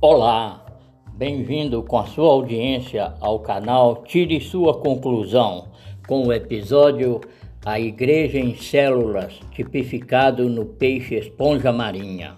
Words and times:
Olá, 0.00 0.64
bem-vindo 1.12 1.82
com 1.82 1.98
a 1.98 2.06
sua 2.06 2.28
audiência 2.28 3.14
ao 3.18 3.40
canal 3.40 4.04
Tire 4.04 4.40
Sua 4.40 4.78
Conclusão, 4.78 5.72
com 6.06 6.24
o 6.24 6.32
episódio 6.32 7.20
A 7.66 7.80
Igreja 7.80 8.38
em 8.38 8.54
Células, 8.54 9.40
tipificado 9.50 10.48
no 10.48 10.64
peixe 10.66 11.16
esponja 11.16 11.72
marinha. 11.72 12.36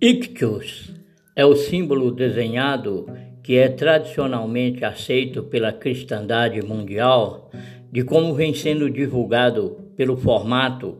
Ictus 0.00 0.92
é 1.36 1.46
o 1.46 1.54
símbolo 1.54 2.10
desenhado 2.10 3.06
que 3.48 3.56
é 3.56 3.66
tradicionalmente 3.66 4.84
aceito 4.84 5.42
pela 5.42 5.72
cristandade 5.72 6.60
mundial, 6.60 7.50
de 7.90 8.04
como 8.04 8.34
vem 8.34 8.52
sendo 8.52 8.90
divulgado 8.90 9.90
pelo 9.96 10.18
formato 10.18 10.98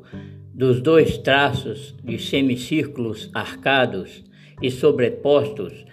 dos 0.55 0.81
dois 0.81 1.19
traços 1.19 1.95
de 2.03 2.19
semicírculos 2.19 3.29
arcados 3.35 4.25
e 4.63 4.71
sobrepostos 4.71 5.85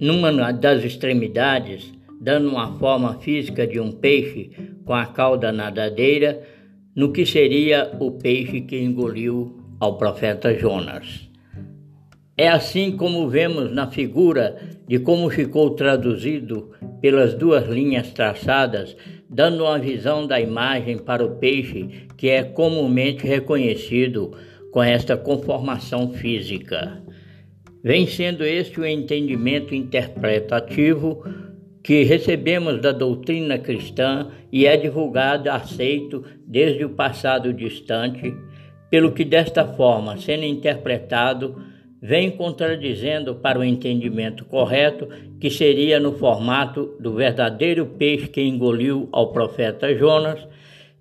numa 0.00 0.50
das 0.50 0.82
extremidades, 0.82 1.92
dando 2.20 2.48
uma 2.48 2.76
forma 2.76 3.20
física 3.20 3.64
de 3.64 3.78
um 3.78 3.92
peixe 3.92 4.50
com 4.84 4.92
a 4.92 5.06
cauda 5.06 5.52
nadadeira, 5.52 6.42
no 6.92 7.12
que 7.12 7.24
seria 7.24 7.88
o 8.00 8.10
peixe 8.10 8.62
que 8.62 8.80
engoliu 8.80 9.60
ao 9.78 9.96
profeta 9.96 10.52
Jonas. 10.58 11.29
É 12.40 12.48
assim 12.48 12.96
como 12.96 13.28
vemos 13.28 13.70
na 13.70 13.90
figura 13.90 14.56
de 14.88 14.98
como 14.98 15.28
ficou 15.28 15.72
traduzido 15.72 16.70
pelas 16.98 17.34
duas 17.34 17.68
linhas 17.68 18.12
traçadas, 18.12 18.96
dando 19.28 19.64
uma 19.64 19.78
visão 19.78 20.26
da 20.26 20.40
imagem 20.40 20.96
para 20.96 21.22
o 21.22 21.36
peixe 21.36 22.06
que 22.16 22.30
é 22.30 22.42
comumente 22.42 23.26
reconhecido 23.26 24.32
com 24.72 24.82
esta 24.82 25.18
conformação 25.18 26.14
física. 26.14 27.02
Vem 27.84 28.06
sendo 28.06 28.42
este 28.42 28.80
o 28.80 28.86
entendimento 28.86 29.74
interpretativo 29.74 31.22
que 31.84 32.04
recebemos 32.04 32.80
da 32.80 32.90
doutrina 32.90 33.58
cristã 33.58 34.30
e 34.50 34.64
é 34.64 34.78
divulgado, 34.78 35.50
aceito 35.50 36.24
desde 36.46 36.86
o 36.86 36.94
passado 36.94 37.52
distante, 37.52 38.34
pelo 38.88 39.12
que 39.12 39.26
desta 39.26 39.66
forma, 39.66 40.16
sendo 40.16 40.44
interpretado, 40.44 41.68
vem 42.02 42.30
contradizendo 42.30 43.34
para 43.34 43.58
o 43.58 43.64
entendimento 43.64 44.44
correto, 44.44 45.08
que 45.38 45.50
seria 45.50 46.00
no 46.00 46.12
formato 46.12 46.96
do 46.98 47.14
verdadeiro 47.14 47.86
peixe 47.86 48.28
que 48.28 48.42
engoliu 48.42 49.08
ao 49.12 49.32
profeta 49.32 49.94
Jonas, 49.94 50.40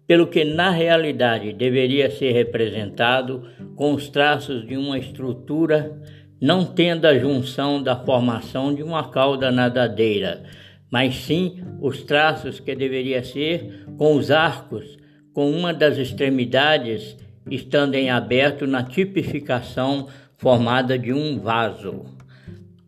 pelo 0.05 0.27
que 0.27 0.43
na 0.43 0.71
realidade 0.71 1.53
deveria 1.53 2.09
ser 2.09 2.31
representado 2.31 3.47
com 3.75 3.93
os 3.93 4.09
traços 4.09 4.67
de 4.67 4.75
uma 4.75 4.97
estrutura 4.97 6.01
não 6.41 6.65
tendo 6.65 7.05
a 7.05 7.17
junção 7.17 7.81
da 7.83 7.95
formação 7.95 8.73
de 8.73 8.81
uma 8.81 9.09
cauda 9.09 9.51
nadadeira, 9.51 10.43
mas 10.89 11.15
sim 11.15 11.57
os 11.81 12.01
traços 12.03 12.59
que 12.59 12.73
deveria 12.75 13.23
ser 13.23 13.85
com 13.97 14.15
os 14.15 14.31
arcos, 14.31 14.97
com 15.33 15.51
uma 15.51 15.73
das 15.73 15.97
extremidades 15.97 17.17
estando 17.49 17.95
em 17.95 18.09
aberto 18.09 18.65
na 18.65 18.83
tipificação 18.83 20.07
formada 20.39 20.97
de 20.97 21.13
um 21.13 21.37
vaso. 21.37 22.05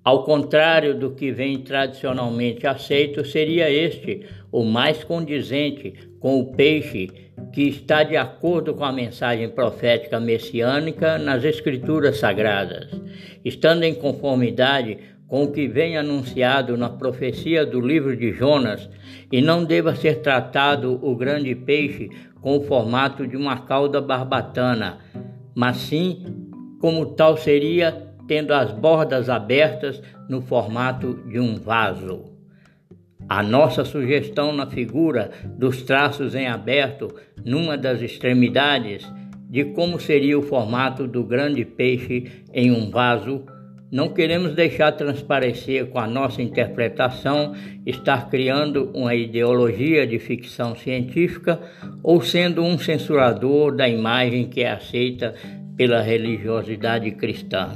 Ao 0.04 0.24
contrário 0.24 0.98
do 0.98 1.12
que 1.12 1.32
vem 1.32 1.60
tradicionalmente 1.60 2.66
aceito, 2.66 3.24
seria 3.24 3.70
este 3.70 4.26
o 4.52 4.64
mais 4.64 5.04
condizente 5.04 5.94
com 6.20 6.40
o 6.40 6.54
peixe 6.54 7.10
que 7.54 7.64
está 7.64 8.04
de 8.04 8.16
acordo 8.16 8.74
com 8.74 8.86
a 8.86 8.92
mensagem 8.92 9.50
profética 9.50 10.20
messiânica 10.20 11.18
nas 11.18 11.44
Escrituras 11.44 12.18
Sagradas, 12.18 12.90
estando 13.44 13.84
em 13.84 13.94
conformidade 13.94 14.98
com 15.28 15.44
o 15.44 15.52
que 15.52 15.68
vem 15.68 15.98
anunciado 15.98 16.78
na 16.78 16.90
profecia 16.90 17.66
do 17.66 17.82
livro 17.82 18.16
de 18.16 18.32
Jonas, 18.32 18.90
e 19.32 19.42
não 19.42 19.66
deva 19.66 19.94
ser 19.96 20.22
tratado 20.22 21.00
o 21.02 21.16
grande 21.16 21.54
peixe 21.54 22.10
com 22.42 22.58
o 22.58 22.62
formato 22.62 23.28
de 23.28 23.36
uma 23.36 23.60
cauda 23.60 24.02
barbatana, 24.02 25.00
mas 25.54 25.78
sim 25.78 26.41
como 26.82 27.06
tal 27.06 27.38
seria 27.38 28.12
tendo 28.28 28.54
as 28.54 28.72
bordas 28.72 29.30
abertas 29.30 30.02
no 30.28 30.42
formato 30.42 31.14
de 31.30 31.40
um 31.40 31.56
vaso. 31.56 32.26
A 33.30 33.44
nossa 33.44 33.86
sugestão 33.86 34.52
na 34.52 34.66
figura 34.66 35.32
dos 35.58 35.84
traços 35.84 36.36
em 36.36 36.48
aberto 36.48 37.14
numa 37.46 37.78
das 37.78 38.02
extremidades 38.02 39.08
de 39.50 39.66
como 39.66 40.00
seria 40.00 40.40
o 40.40 40.42
formato 40.42 41.06
do 41.06 41.26
grande 41.26 41.66
peixe 41.66 42.32
em 42.54 42.72
um 42.72 42.90
vaso, 42.90 43.44
não 43.92 44.08
queremos 44.08 44.56
deixar 44.56 44.94
transparecer 44.94 45.88
com 45.88 46.00
a 46.00 46.08
nossa 46.08 46.42
interpretação 46.42 47.54
estar 47.86 48.30
criando 48.30 48.90
uma 48.94 49.14
ideologia 49.14 50.08
de 50.08 50.18
ficção 50.18 50.74
científica 50.74 51.60
ou 52.02 52.22
sendo 52.22 52.64
um 52.64 52.78
censurador 52.78 53.76
da 53.76 53.90
imagem 53.90 54.48
que 54.48 54.62
é 54.62 54.72
aceita 54.72 55.36
pela 55.76 56.02
religiosidade 56.02 57.12
cristã, 57.12 57.76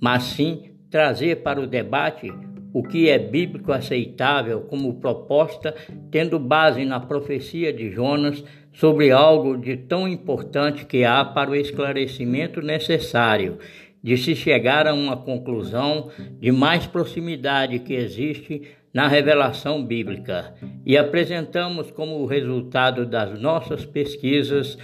mas 0.00 0.24
sim 0.24 0.70
trazer 0.90 1.36
para 1.42 1.60
o 1.60 1.66
debate 1.66 2.32
o 2.72 2.82
que 2.82 3.08
é 3.08 3.18
bíblico 3.18 3.72
aceitável 3.72 4.60
como 4.62 5.00
proposta, 5.00 5.74
tendo 6.10 6.38
base 6.38 6.84
na 6.84 7.00
profecia 7.00 7.72
de 7.72 7.90
Jonas 7.90 8.44
sobre 8.72 9.10
algo 9.10 9.56
de 9.56 9.76
tão 9.76 10.06
importante 10.06 10.84
que 10.84 11.04
há 11.04 11.24
para 11.24 11.50
o 11.50 11.56
esclarecimento 11.56 12.62
necessário 12.62 13.58
de 14.02 14.16
se 14.16 14.34
chegar 14.34 14.86
a 14.86 14.94
uma 14.94 15.16
conclusão 15.16 16.10
de 16.40 16.50
mais 16.50 16.86
proximidade 16.86 17.80
que 17.80 17.92
existe 17.92 18.62
na 18.94 19.06
revelação 19.06 19.84
bíblica. 19.84 20.54
E 20.86 20.96
apresentamos 20.96 21.90
como 21.90 22.24
resultado 22.24 23.04
das 23.04 23.38
nossas 23.38 23.84
pesquisas 23.84 24.78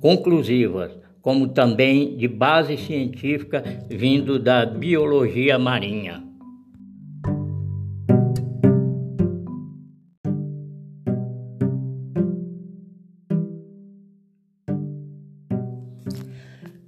conclusivas 0.00 0.92
como 1.28 1.46
também 1.48 2.16
de 2.16 2.26
base 2.26 2.78
científica 2.78 3.62
vindo 3.86 4.38
da 4.38 4.64
biologia 4.64 5.58
marinha. 5.58 6.24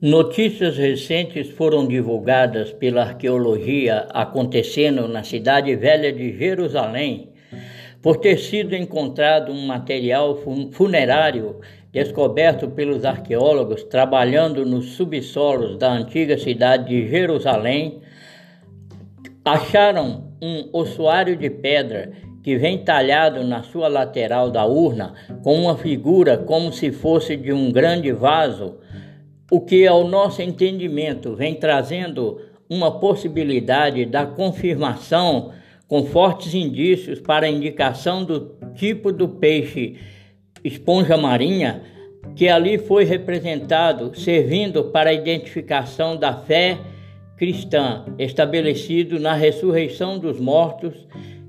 Notícias 0.01 0.78
recentes 0.78 1.51
foram 1.51 1.87
divulgadas 1.87 2.72
pela 2.72 3.03
arqueologia 3.03 4.09
acontecendo 4.09 5.07
na 5.07 5.22
cidade 5.22 5.77
velha 5.77 6.11
de 6.11 6.39
Jerusalém 6.39 7.28
por 8.01 8.17
ter 8.17 8.39
sido 8.39 8.75
encontrado 8.75 9.53
um 9.53 9.67
material 9.67 10.39
funerário 10.72 11.61
descoberto 11.93 12.69
pelos 12.69 13.05
arqueólogos 13.05 13.83
trabalhando 13.84 14.65
nos 14.65 14.93
subsolos 14.93 15.77
da 15.77 15.93
antiga 15.93 16.39
cidade 16.39 16.89
de 16.89 17.09
Jerusalém, 17.09 18.01
acharam 19.45 20.33
um 20.41 20.69
ossuário 20.73 21.37
de 21.37 21.51
pedra 21.51 22.12
que 22.43 22.56
vem 22.56 22.78
talhado 22.78 23.45
na 23.45 23.62
sua 23.62 23.89
lateral 23.89 24.51
da 24.51 24.65
urna 24.65 25.15
com 25.43 25.55
uma 25.61 25.77
figura 25.77 26.39
como 26.39 26.73
se 26.73 26.91
fosse 26.91 27.37
de 27.37 27.53
um 27.53 27.71
grande 27.71 28.12
vaso, 28.12 28.78
o 29.51 29.61
que 29.61 29.87
ao 29.87 30.07
nosso 30.07 30.41
entendimento 30.41 31.34
vem 31.34 31.55
trazendo 31.55 32.41
uma 32.69 33.01
possibilidade 33.01 34.07
da 34.07 34.25
confirmação 34.25 35.53
com 35.89 36.04
fortes 36.04 36.54
indícios 36.54 37.21
para 37.21 37.48
indicação 37.48 38.25
do 38.25 38.54
tipo 38.75 39.13
do 39.13 39.28
peixe 39.28 39.97
esponja 40.65 41.16
marinha 41.16 41.83
que 42.36 42.48
ali 42.48 42.78
foi 42.78 43.04
representado, 43.04 44.15
servindo 44.18 44.84
para 44.84 45.10
a 45.10 45.15
identificação 45.15 46.16
da 46.16 46.34
fé 46.34 46.78
cristã, 47.36 48.04
estabelecido 48.18 49.18
na 49.18 49.33
ressurreição 49.33 50.18
dos 50.18 50.39
mortos, 50.39 51.07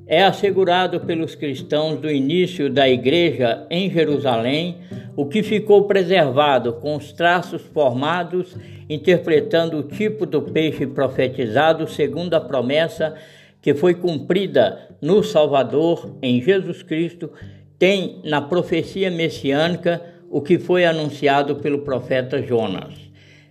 é 0.07 0.23
assegurado 0.23 1.01
pelos 1.01 1.35
cristãos 1.35 1.99
do 1.99 2.09
início 2.09 2.69
da 2.69 2.89
igreja 2.89 3.65
em 3.69 3.89
Jerusalém, 3.89 4.77
o 5.15 5.25
que 5.25 5.43
ficou 5.43 5.83
preservado 5.83 6.73
com 6.73 6.95
os 6.95 7.11
traços 7.11 7.61
formados, 7.61 8.55
interpretando 8.89 9.77
o 9.79 9.83
tipo 9.83 10.25
do 10.25 10.41
peixe 10.41 10.85
profetizado 10.87 11.87
segundo 11.87 12.33
a 12.33 12.41
promessa 12.41 13.15
que 13.61 13.73
foi 13.73 13.93
cumprida 13.93 14.89
no 15.01 15.23
Salvador, 15.23 16.17
em 16.21 16.41
Jesus 16.41 16.81
Cristo, 16.81 17.31
tem 17.81 18.19
na 18.23 18.39
profecia 18.39 19.09
messiânica 19.09 19.99
o 20.29 20.39
que 20.39 20.59
foi 20.59 20.85
anunciado 20.85 21.55
pelo 21.55 21.79
profeta 21.79 22.39
Jonas. 22.39 22.93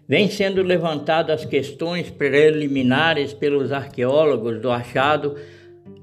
Vem 0.06 0.30
sendo 0.30 0.62
levantadas 0.62 1.40
as 1.40 1.44
questões 1.44 2.10
preliminares 2.10 3.34
pelos 3.34 3.72
arqueólogos 3.72 4.60
do 4.60 4.70
achado 4.70 5.34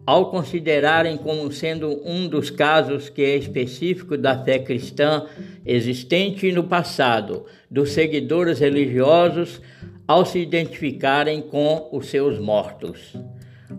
ao 0.06 0.30
considerarem 0.30 1.16
como 1.16 1.50
sendo 1.54 2.02
um 2.06 2.28
dos 2.28 2.50
casos 2.50 3.08
que 3.08 3.24
é 3.24 3.38
específico 3.38 4.18
da 4.18 4.44
fé 4.44 4.60
cristã 4.60 5.26
existente 5.66 6.52
no 6.52 6.66
passado, 6.66 7.46
dos 7.72 7.92
seguidores 7.92 8.60
religiosos 8.60 9.62
ao 10.06 10.26
se 10.26 10.40
identificarem 10.40 11.42
com 11.42 11.88
os 11.94 12.08
seus 12.08 12.38
mortos. 12.40 13.16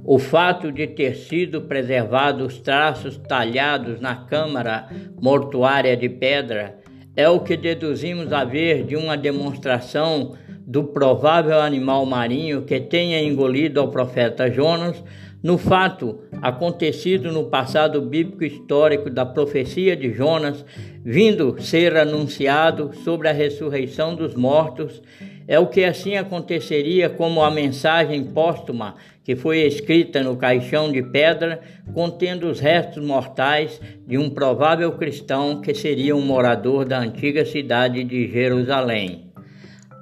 O 0.05 0.19
fato 0.19 0.71
de 0.71 0.87
ter 0.87 1.15
sido 1.15 1.63
preservados 1.63 2.55
os 2.55 2.61
traços 2.61 3.17
talhados 3.17 4.01
na 4.01 4.17
câmara 4.17 4.89
mortuária 5.21 5.97
de 5.97 6.09
pedra 6.09 6.79
é 7.17 7.29
o 7.29 7.41
que 7.41 7.57
deduzimos 7.57 8.33
haver 8.33 8.85
de 8.85 8.97
uma 8.97 9.17
demonstração 9.17 10.37
do 10.67 10.85
provável 10.85 11.61
animal 11.61 12.05
marinho 12.05 12.63
que 12.63 12.79
tenha 12.79 13.23
engolido 13.23 13.81
ao 13.81 13.89
profeta 13.89 14.51
Jonas 14.51 15.03
no 15.43 15.57
fato 15.57 16.21
acontecido 16.43 17.33
no 17.33 17.45
passado 17.45 18.03
bíblico 18.03 18.45
histórico 18.45 19.09
da 19.09 19.25
profecia 19.25 19.97
de 19.97 20.13
Jonas, 20.13 20.65
vindo 21.05 21.61
ser 21.61 21.97
anunciado 21.97 22.91
sobre 23.05 23.29
a 23.29 23.33
ressurreição 23.33 24.15
dos 24.15 24.35
mortos, 24.35 25.01
é 25.47 25.59
o 25.59 25.67
que 25.67 25.85
assim 25.85 26.17
aconteceria 26.17 27.09
como 27.09 27.43
a 27.43 27.51
mensagem 27.51 28.25
póstuma 28.25 28.97
que 29.29 29.37
foi 29.37 29.59
escrita 29.59 30.23
no 30.23 30.39
caixão 30.39 30.91
de 30.91 31.03
pedra, 31.03 31.61
contendo 31.93 32.49
os 32.49 32.61
restos 32.61 33.05
mortais 33.05 33.79
de 34.07 34.17
um 34.17 34.31
provável 34.31 34.93
cristão 34.93 35.61
que 35.61 35.75
seria 35.75 36.17
um 36.17 36.23
morador 36.23 36.87
da 36.87 36.99
antiga 36.99 37.45
cidade 37.45 38.03
de 38.05 38.27
Jerusalém. 38.33 39.31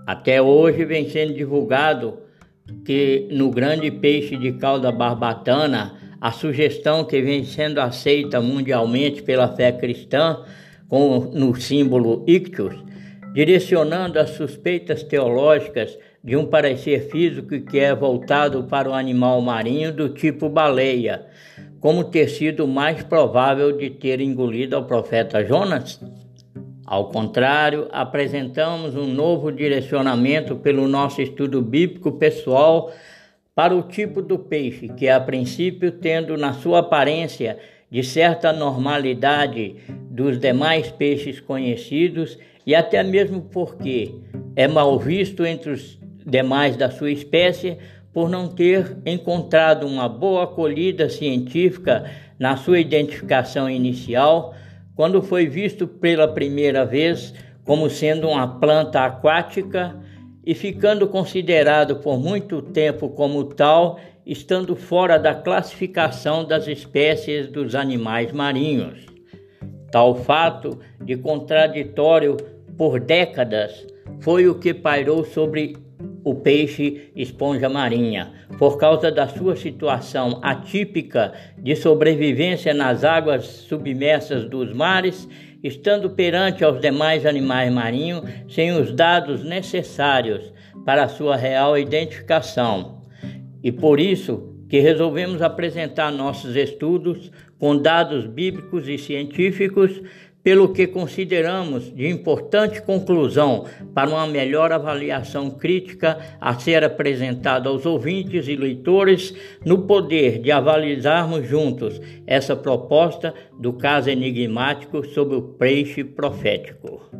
Até 0.06 0.40
hoje 0.40 0.84
vem 0.84 1.10
sendo 1.10 1.34
divulgado 1.34 2.20
que 2.84 3.26
no 3.32 3.50
grande 3.50 3.90
peixe 3.90 4.36
de 4.36 4.52
cauda 4.52 4.92
barbatana, 4.92 5.96
a 6.20 6.30
sugestão 6.30 7.04
que 7.04 7.20
vem 7.20 7.44
sendo 7.44 7.80
aceita 7.80 8.40
mundialmente 8.40 9.24
pela 9.24 9.48
fé 9.56 9.72
cristã, 9.72 10.44
com, 10.88 11.32
no 11.34 11.52
símbolo 11.60 12.22
ictus, 12.28 12.76
direcionando 13.34 14.20
as 14.20 14.30
suspeitas 14.30 15.02
teológicas 15.02 15.98
de 16.22 16.36
um 16.36 16.46
parecer 16.46 17.08
físico 17.10 17.60
que 17.60 17.78
é 17.78 17.94
voltado 17.94 18.64
para 18.64 18.90
o 18.90 18.94
animal 18.94 19.40
marinho 19.40 19.92
do 19.92 20.08
tipo 20.08 20.48
baleia, 20.48 21.26
como 21.80 22.04
ter 22.04 22.28
sido 22.28 22.66
mais 22.66 23.02
provável 23.02 23.76
de 23.76 23.90
ter 23.90 24.20
engolido 24.20 24.74
ao 24.74 24.84
profeta 24.84 25.44
Jonas? 25.44 26.00
Ao 26.86 27.08
contrário, 27.08 27.88
apresentamos 27.90 28.94
um 28.94 29.06
novo 29.06 29.50
direcionamento 29.50 30.54
pelo 30.56 30.86
nosso 30.86 31.20
estudo 31.20 31.60
bíblico 31.60 32.12
pessoal 32.12 32.92
para 33.56 33.74
o 33.74 33.82
tipo 33.82 34.22
do 34.22 34.38
peixe, 34.38 34.88
que 34.88 35.08
a 35.08 35.18
princípio, 35.18 35.90
tendo 35.90 36.36
na 36.36 36.52
sua 36.52 36.80
aparência 36.80 37.58
de 37.90 38.04
certa 38.04 38.52
normalidade 38.52 39.76
dos 40.10 40.38
demais 40.38 40.90
peixes 40.90 41.40
conhecidos, 41.40 42.38
e 42.64 42.74
até 42.74 43.02
mesmo 43.02 43.42
porque 43.42 44.14
é 44.54 44.68
mal 44.68 44.98
visto 44.98 45.44
entre 45.44 45.70
os 45.70 45.98
demais 46.26 46.76
da 46.76 46.90
sua 46.90 47.10
espécie 47.10 47.78
por 48.12 48.28
não 48.28 48.48
ter 48.48 48.96
encontrado 49.06 49.86
uma 49.86 50.08
boa 50.08 50.44
acolhida 50.44 51.08
científica 51.08 52.10
na 52.38 52.56
sua 52.56 52.80
identificação 52.80 53.70
inicial 53.70 54.54
quando 54.96 55.22
foi 55.22 55.46
visto 55.46 55.86
pela 55.86 56.26
primeira 56.26 56.84
vez 56.84 57.32
como 57.64 57.90
sendo 57.90 58.28
uma 58.28 58.58
planta 58.58 59.04
aquática 59.04 59.94
e 60.44 60.54
ficando 60.54 61.08
considerado 61.08 61.96
por 61.96 62.18
muito 62.18 62.62
tempo 62.62 63.08
como 63.10 63.44
tal, 63.44 63.98
estando 64.24 64.76
fora 64.76 65.18
da 65.18 65.34
classificação 65.34 66.44
das 66.44 66.66
espécies 66.68 67.48
dos 67.48 67.74
animais 67.74 68.32
marinhos. 68.32 69.04
Tal 69.90 70.14
fato 70.14 70.78
de 71.00 71.16
contraditório 71.16 72.36
por 72.76 73.00
décadas 73.00 73.86
foi 74.20 74.46
o 74.46 74.54
que 74.54 74.72
pairou 74.72 75.24
sobre 75.24 75.76
o 76.26 76.34
peixe 76.34 77.12
esponja 77.14 77.68
marinha, 77.68 78.32
por 78.58 78.78
causa 78.78 79.12
da 79.12 79.28
sua 79.28 79.54
situação 79.54 80.40
atípica 80.42 81.32
de 81.56 81.76
sobrevivência 81.76 82.74
nas 82.74 83.04
águas 83.04 83.44
submersas 83.44 84.44
dos 84.44 84.72
mares, 84.72 85.28
estando 85.62 86.10
perante 86.10 86.64
aos 86.64 86.80
demais 86.80 87.24
animais 87.24 87.72
marinhos 87.72 88.24
sem 88.48 88.72
os 88.72 88.92
dados 88.92 89.44
necessários 89.44 90.52
para 90.84 91.06
sua 91.06 91.36
real 91.36 91.78
identificação. 91.78 93.02
E 93.62 93.70
por 93.70 94.00
isso 94.00 94.52
que 94.68 94.80
resolvemos 94.80 95.40
apresentar 95.42 96.10
nossos 96.10 96.56
estudos 96.56 97.30
com 97.56 97.76
dados 97.80 98.26
bíblicos 98.26 98.88
e 98.88 98.98
científicos 98.98 100.02
pelo 100.46 100.68
que 100.68 100.86
consideramos 100.86 101.92
de 101.92 102.08
importante 102.08 102.80
conclusão 102.80 103.64
para 103.92 104.08
uma 104.08 104.28
melhor 104.28 104.70
avaliação 104.70 105.50
crítica 105.50 106.18
a 106.40 106.56
ser 106.56 106.84
apresentada 106.84 107.68
aos 107.68 107.84
ouvintes 107.84 108.46
e 108.46 108.54
leitores, 108.54 109.34
no 109.64 109.88
poder 109.88 110.38
de 110.38 110.52
avalizarmos 110.52 111.48
juntos 111.48 112.00
essa 112.24 112.54
proposta 112.54 113.34
do 113.58 113.72
caso 113.72 114.08
enigmático 114.08 115.04
sobre 115.08 115.34
o 115.34 115.42
peixe 115.42 116.04
profético. 116.04 117.10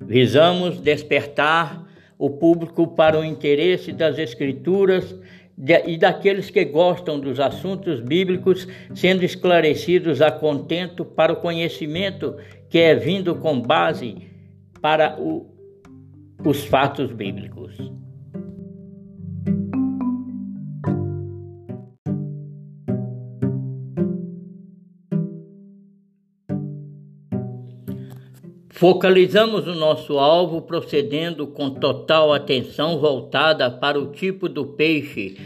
Visamos 0.00 0.80
despertar 0.80 1.86
o 2.18 2.30
público 2.30 2.86
para 2.86 3.20
o 3.20 3.22
interesse 3.22 3.92
das 3.92 4.18
Escrituras 4.18 5.14
e 5.86 5.98
daqueles 5.98 6.48
que 6.48 6.64
gostam 6.64 7.20
dos 7.20 7.38
assuntos 7.38 8.00
bíblicos 8.00 8.66
sendo 8.94 9.24
esclarecidos 9.24 10.22
a 10.22 10.30
contento 10.30 11.04
para 11.04 11.32
o 11.32 11.36
conhecimento 11.36 12.36
que 12.68 12.78
é 12.78 12.94
vindo 12.94 13.34
com 13.36 13.60
base 13.60 14.16
para 14.80 15.20
o, 15.20 15.54
os 16.42 16.64
fatos 16.64 17.12
bíblicos. 17.12 17.76
Focalizamos 28.80 29.66
o 29.66 29.74
nosso 29.74 30.18
alvo 30.18 30.62
procedendo 30.62 31.46
com 31.46 31.68
total 31.68 32.32
atenção 32.32 32.98
voltada 32.98 33.70
para 33.70 34.00
o 34.00 34.06
tipo 34.06 34.48
do 34.48 34.64
peixe, 34.64 35.36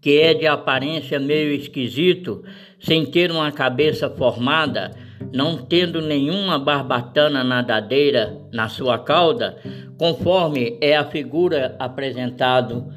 que 0.00 0.18
é 0.18 0.32
de 0.32 0.46
aparência 0.46 1.20
meio 1.20 1.52
esquisito, 1.52 2.42
sem 2.80 3.04
ter 3.04 3.30
uma 3.30 3.52
cabeça 3.52 4.08
formada, 4.08 4.92
não 5.30 5.58
tendo 5.58 6.00
nenhuma 6.00 6.58
barbatana 6.58 7.44
nadadeira 7.44 8.40
na 8.50 8.66
sua 8.70 8.98
cauda, 8.98 9.58
conforme 9.98 10.78
é 10.80 10.96
a 10.96 11.04
figura 11.04 11.76
apresentado 11.78 12.90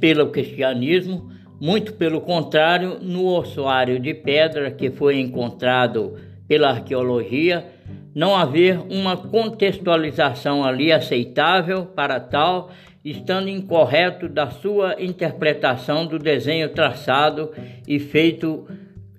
pelo 0.00 0.30
cristianismo, 0.30 1.30
muito 1.60 1.92
pelo 1.92 2.20
contrário, 2.20 2.98
no 3.00 3.26
ossuário 3.26 4.00
de 4.00 4.12
pedra 4.12 4.68
que 4.72 4.90
foi 4.90 5.20
encontrado 5.20 6.16
pela 6.48 6.70
arqueologia, 6.70 7.75
não 8.16 8.34
haver 8.34 8.80
uma 8.90 9.14
contextualização 9.14 10.64
ali 10.64 10.90
aceitável 10.90 11.84
para 11.84 12.18
tal, 12.18 12.70
estando 13.04 13.50
incorreto 13.50 14.26
da 14.26 14.48
sua 14.48 14.96
interpretação 14.98 16.06
do 16.06 16.18
desenho 16.18 16.70
traçado 16.70 17.50
e 17.86 17.98
feito 17.98 18.66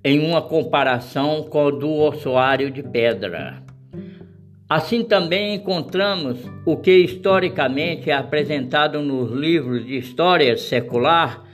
em 0.04 0.28
uma 0.28 0.42
comparação 0.42 1.44
com 1.44 1.66
o 1.66 1.72
do 1.72 1.92
ossuário 1.92 2.72
de 2.72 2.82
pedra. 2.82 3.62
Assim 4.68 5.04
também 5.04 5.54
encontramos 5.54 6.40
o 6.66 6.76
que 6.76 6.98
historicamente 6.98 8.10
é 8.10 8.16
apresentado 8.16 9.00
nos 9.04 9.32
livros 9.32 9.86
de 9.86 9.96
história 9.96 10.58
secular 10.58 11.47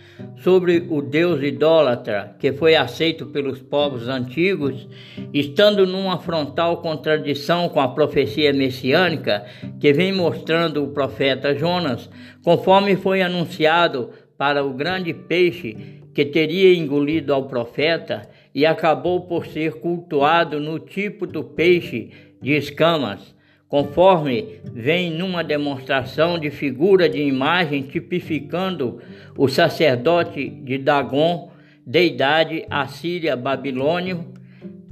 sobre 0.43 0.85
o 0.89 1.01
deus 1.01 1.41
idólatra 1.41 2.35
que 2.37 2.51
foi 2.51 2.75
aceito 2.75 3.27
pelos 3.27 3.61
povos 3.61 4.09
antigos, 4.09 4.87
estando 5.33 5.87
numa 5.87 6.19
frontal 6.19 6.77
contradição 6.77 7.69
com 7.69 7.79
a 7.79 7.87
profecia 7.87 8.51
messiânica 8.51 9.45
que 9.79 9.93
vem 9.93 10.11
mostrando 10.11 10.83
o 10.83 10.89
profeta 10.89 11.55
Jonas, 11.55 12.09
conforme 12.43 12.97
foi 12.97 13.21
anunciado 13.21 14.09
para 14.37 14.65
o 14.65 14.73
grande 14.73 15.13
peixe 15.13 16.01
que 16.13 16.25
teria 16.25 16.75
engolido 16.75 17.33
ao 17.33 17.47
profeta 17.47 18.29
e 18.53 18.65
acabou 18.65 19.21
por 19.21 19.47
ser 19.47 19.75
cultuado 19.75 20.59
no 20.59 20.77
tipo 20.77 21.25
do 21.25 21.43
peixe 21.43 22.11
de 22.41 22.51
escamas 22.51 23.33
conforme 23.73 24.59
vem 24.71 25.09
numa 25.09 25.43
demonstração 25.43 26.37
de 26.37 26.51
figura 26.51 27.09
de 27.09 27.19
imagem 27.19 27.81
tipificando 27.81 29.01
o 29.35 29.47
sacerdote 29.47 30.47
de 30.47 30.77
Dagon, 30.77 31.51
deidade 31.83 32.67
assíria 32.69 33.35
babilônio, 33.35 34.31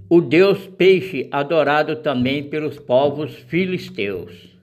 o 0.09 0.19
deus 0.19 0.65
peixe 0.65 1.27
adorado 1.31 1.97
também 1.97 2.45
pelos 2.45 2.79
povos 2.79 3.35
filisteus. 3.47 4.57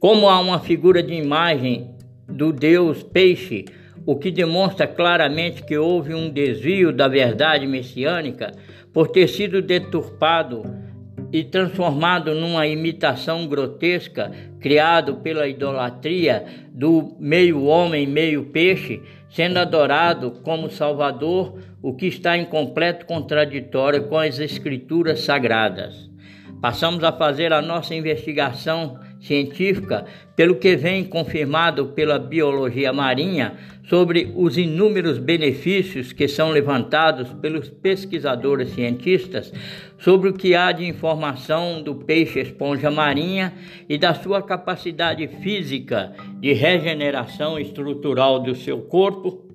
Como 0.00 0.28
há 0.28 0.40
uma 0.40 0.58
figura 0.58 1.00
de 1.00 1.14
imagem 1.14 1.94
do 2.28 2.52
deus 2.52 3.04
peixe, 3.04 3.66
o 4.04 4.16
que 4.16 4.32
demonstra 4.32 4.84
claramente 4.84 5.62
que 5.62 5.78
houve 5.78 6.12
um 6.12 6.28
desvio 6.28 6.92
da 6.92 7.06
verdade 7.06 7.68
messiânica 7.68 8.50
por 8.92 9.06
ter 9.06 9.28
sido 9.28 9.62
deturpado 9.62 10.85
e 11.32 11.44
transformado 11.44 12.34
numa 12.34 12.66
imitação 12.66 13.46
grotesca, 13.46 14.30
criado 14.60 15.16
pela 15.16 15.46
idolatria 15.46 16.44
do 16.72 17.16
meio 17.18 17.64
homem, 17.64 18.06
meio 18.06 18.46
peixe, 18.46 19.02
sendo 19.28 19.58
adorado 19.58 20.40
como 20.42 20.70
Salvador, 20.70 21.58
o 21.82 21.94
que 21.94 22.06
está 22.06 22.36
em 22.36 22.44
completo 22.44 23.06
contraditório 23.06 24.04
com 24.04 24.18
as 24.18 24.38
Escrituras 24.38 25.20
sagradas. 25.20 26.08
Passamos 26.60 27.04
a 27.04 27.12
fazer 27.12 27.52
a 27.52 27.60
nossa 27.60 27.94
investigação 27.94 28.98
científica, 29.26 30.04
pelo 30.34 30.56
que 30.56 30.76
vem 30.76 31.04
confirmado 31.04 31.86
pela 31.88 32.18
biologia 32.18 32.92
marinha, 32.92 33.54
sobre 33.88 34.32
os 34.34 34.58
inúmeros 34.58 35.18
benefícios 35.18 36.12
que 36.12 36.26
são 36.26 36.50
levantados 36.50 37.32
pelos 37.34 37.68
pesquisadores 37.68 38.70
cientistas 38.70 39.52
sobre 39.98 40.28
o 40.28 40.32
que 40.32 40.54
há 40.54 40.72
de 40.72 40.84
informação 40.84 41.82
do 41.82 41.94
peixe 41.94 42.40
esponja 42.40 42.90
marinha 42.90 43.52
e 43.88 43.96
da 43.96 44.12
sua 44.14 44.42
capacidade 44.42 45.26
física 45.28 46.12
de 46.40 46.52
regeneração 46.52 47.58
estrutural 47.58 48.40
do 48.40 48.54
seu 48.54 48.80
corpo 48.82 49.46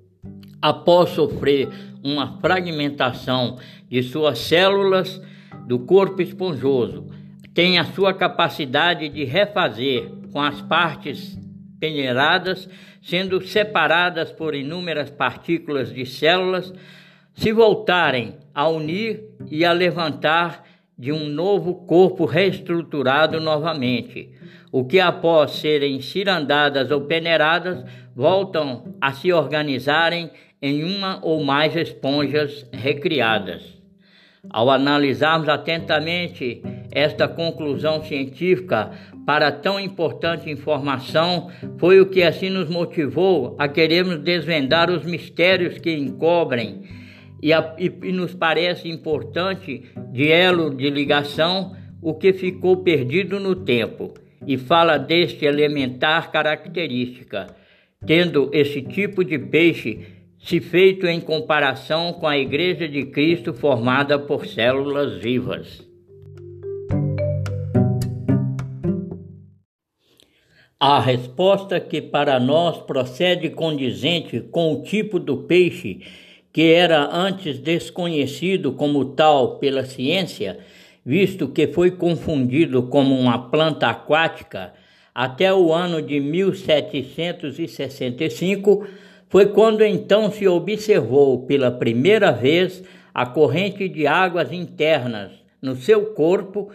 após 0.61 1.09
sofrer 1.09 1.67
uma 2.03 2.39
fragmentação 2.39 3.57
de 3.89 4.01
suas 4.01 4.39
células 4.39 5.21
do 5.67 5.79
corpo 5.79 6.21
esponjoso 6.21 7.20
tem 7.53 7.77
a 7.77 7.85
sua 7.85 8.13
capacidade 8.13 9.09
de 9.09 9.23
refazer 9.23 10.09
com 10.31 10.41
as 10.41 10.61
partes 10.61 11.37
peneiradas, 11.79 12.69
sendo 13.01 13.41
separadas 13.41 14.31
por 14.31 14.55
inúmeras 14.55 15.09
partículas 15.09 15.93
de 15.93 16.05
células, 16.05 16.73
se 17.33 17.51
voltarem 17.51 18.35
a 18.53 18.67
unir 18.67 19.23
e 19.49 19.65
a 19.65 19.71
levantar 19.71 20.63
de 20.97 21.11
um 21.11 21.25
novo 21.27 21.85
corpo 21.87 22.25
reestruturado 22.25 23.39
novamente, 23.39 24.29
o 24.71 24.85
que 24.85 24.99
após 24.99 25.51
serem 25.51 25.99
cirandadas 25.99 26.91
ou 26.91 27.01
peneiradas, 27.01 27.83
voltam 28.15 28.95
a 29.01 29.11
se 29.11 29.33
organizarem 29.33 30.29
em 30.61 30.83
uma 30.83 31.19
ou 31.23 31.43
mais 31.43 31.75
esponjas 31.75 32.67
recriadas. 32.71 33.80
Ao 34.49 34.69
analisarmos 34.69 35.47
atentamente 35.47 36.61
esta 36.91 37.27
conclusão 37.27 38.03
científica 38.03 38.91
para 39.25 39.51
tão 39.51 39.79
importante 39.79 40.49
informação 40.49 41.49
foi 41.77 42.01
o 42.01 42.07
que 42.07 42.23
assim 42.23 42.49
nos 42.49 42.67
motivou 42.67 43.55
a 43.59 43.67
querermos 43.67 44.19
desvendar 44.19 44.89
os 44.89 45.03
mistérios 45.05 45.77
que 45.77 45.93
encobrem 45.93 46.81
e, 47.41 47.53
a, 47.53 47.75
e, 47.77 47.85
e 48.03 48.11
nos 48.11 48.33
parece 48.33 48.89
importante 48.89 49.83
de 50.11 50.31
elo 50.31 50.75
de 50.75 50.89
ligação 50.89 51.75
o 52.01 52.15
que 52.15 52.33
ficou 52.33 52.77
perdido 52.77 53.39
no 53.39 53.55
tempo 53.55 54.13
e 54.45 54.57
fala 54.57 54.97
deste 54.97 55.45
elementar 55.45 56.31
característica, 56.31 57.47
tendo 58.05 58.49
esse 58.51 58.81
tipo 58.81 59.23
de 59.23 59.37
peixe 59.37 59.99
se 60.43 60.59
feito 60.59 61.07
em 61.07 61.21
comparação 61.21 62.11
com 62.13 62.27
a 62.27 62.35
Igreja 62.37 62.87
de 62.87 63.05
Cristo 63.05 63.53
formada 63.53 64.17
por 64.17 64.47
células 64.47 65.21
vivas. 65.21 65.87
A 70.79 70.99
resposta 70.99 71.79
que 71.79 72.01
para 72.01 72.39
nós 72.39 72.79
procede 72.79 73.51
condizente 73.51 74.39
com 74.39 74.73
o 74.73 74.81
tipo 74.81 75.19
do 75.19 75.43
peixe 75.43 76.01
que 76.51 76.73
era 76.73 77.15
antes 77.15 77.59
desconhecido 77.59 78.71
como 78.73 79.05
tal 79.05 79.57
pela 79.57 79.85
ciência, 79.85 80.59
visto 81.05 81.47
que 81.47 81.67
foi 81.67 81.91
confundido 81.91 82.83
como 82.83 83.17
uma 83.17 83.49
planta 83.49 83.87
aquática, 83.87 84.73
até 85.13 85.53
o 85.53 85.73
ano 85.73 86.01
de 86.01 86.19
1765, 86.19 88.85
foi 89.31 89.47
quando 89.47 89.83
então 89.83 90.29
se 90.29 90.45
observou 90.45 91.47
pela 91.47 91.71
primeira 91.71 92.31
vez 92.33 92.83
a 93.13 93.25
corrente 93.25 93.87
de 93.87 94.05
águas 94.05 94.51
internas 94.51 95.31
no 95.61 95.77
seu 95.77 96.07
corpo 96.07 96.69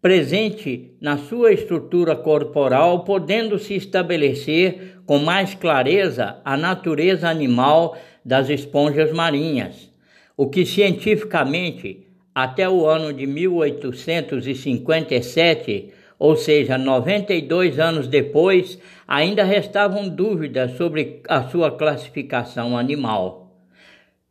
presente 0.00 0.96
na 1.00 1.16
sua 1.16 1.52
estrutura 1.52 2.16
corporal, 2.16 3.04
podendo 3.04 3.56
se 3.56 3.74
estabelecer 3.74 4.98
com 5.06 5.20
mais 5.20 5.54
clareza 5.54 6.38
a 6.44 6.56
natureza 6.56 7.28
animal 7.28 7.96
das 8.24 8.48
esponjas 8.48 9.12
marinhas, 9.12 9.88
o 10.36 10.48
que 10.48 10.66
cientificamente, 10.66 12.08
até 12.34 12.68
o 12.68 12.84
ano 12.84 13.12
de 13.12 13.28
1857, 13.28 15.92
ou 16.22 16.36
seja, 16.36 16.78
92 16.78 17.80
anos 17.80 18.06
depois, 18.06 18.78
ainda 19.08 19.42
restavam 19.42 20.08
dúvidas 20.08 20.76
sobre 20.76 21.20
a 21.28 21.42
sua 21.48 21.72
classificação 21.72 22.78
animal. 22.78 23.50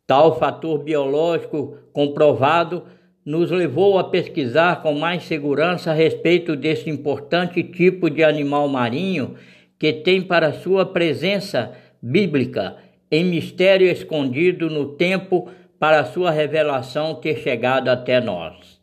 Tal 0.06 0.38
fator 0.38 0.82
biológico 0.82 1.76
comprovado 1.92 2.84
nos 3.22 3.50
levou 3.50 3.98
a 3.98 4.04
pesquisar 4.04 4.80
com 4.80 4.94
mais 4.94 5.24
segurança 5.24 5.90
a 5.90 5.94
respeito 5.94 6.56
desse 6.56 6.88
importante 6.88 7.62
tipo 7.62 8.08
de 8.08 8.24
animal 8.24 8.66
marinho 8.68 9.34
que 9.78 9.92
tem 9.92 10.22
para 10.22 10.54
sua 10.54 10.86
presença 10.86 11.72
bíblica 12.00 12.74
em 13.10 13.22
mistério 13.22 13.86
escondido 13.86 14.70
no 14.70 14.96
tempo 14.96 15.50
para 15.78 16.06
sua 16.06 16.30
revelação 16.30 17.16
ter 17.16 17.36
chegado 17.36 17.90
até 17.90 18.18
nós. 18.18 18.80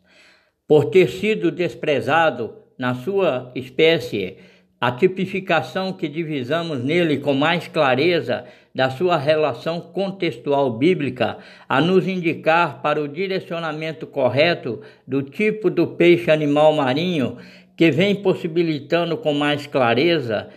Por 0.68 0.84
ter 0.84 1.10
sido 1.10 1.50
desprezado 1.50 2.59
na 2.80 2.94
sua 2.94 3.52
espécie, 3.54 4.38
a 4.80 4.90
tipificação 4.90 5.92
que 5.92 6.08
divisamos 6.08 6.82
nele 6.82 7.18
com 7.18 7.34
mais 7.34 7.68
clareza 7.68 8.46
da 8.74 8.88
sua 8.88 9.18
relação 9.18 9.82
contextual 9.82 10.78
bíblica 10.78 11.36
a 11.68 11.78
nos 11.78 12.08
indicar 12.08 12.80
para 12.80 12.98
o 12.98 13.06
direcionamento 13.06 14.06
correto 14.06 14.80
do 15.06 15.22
tipo 15.22 15.68
do 15.68 15.88
peixe 15.88 16.30
animal 16.30 16.72
marinho 16.72 17.36
que 17.76 17.90
vem 17.90 18.14
possibilitando 18.14 19.14
com 19.18 19.34
mais 19.34 19.66
clareza, 19.66 20.48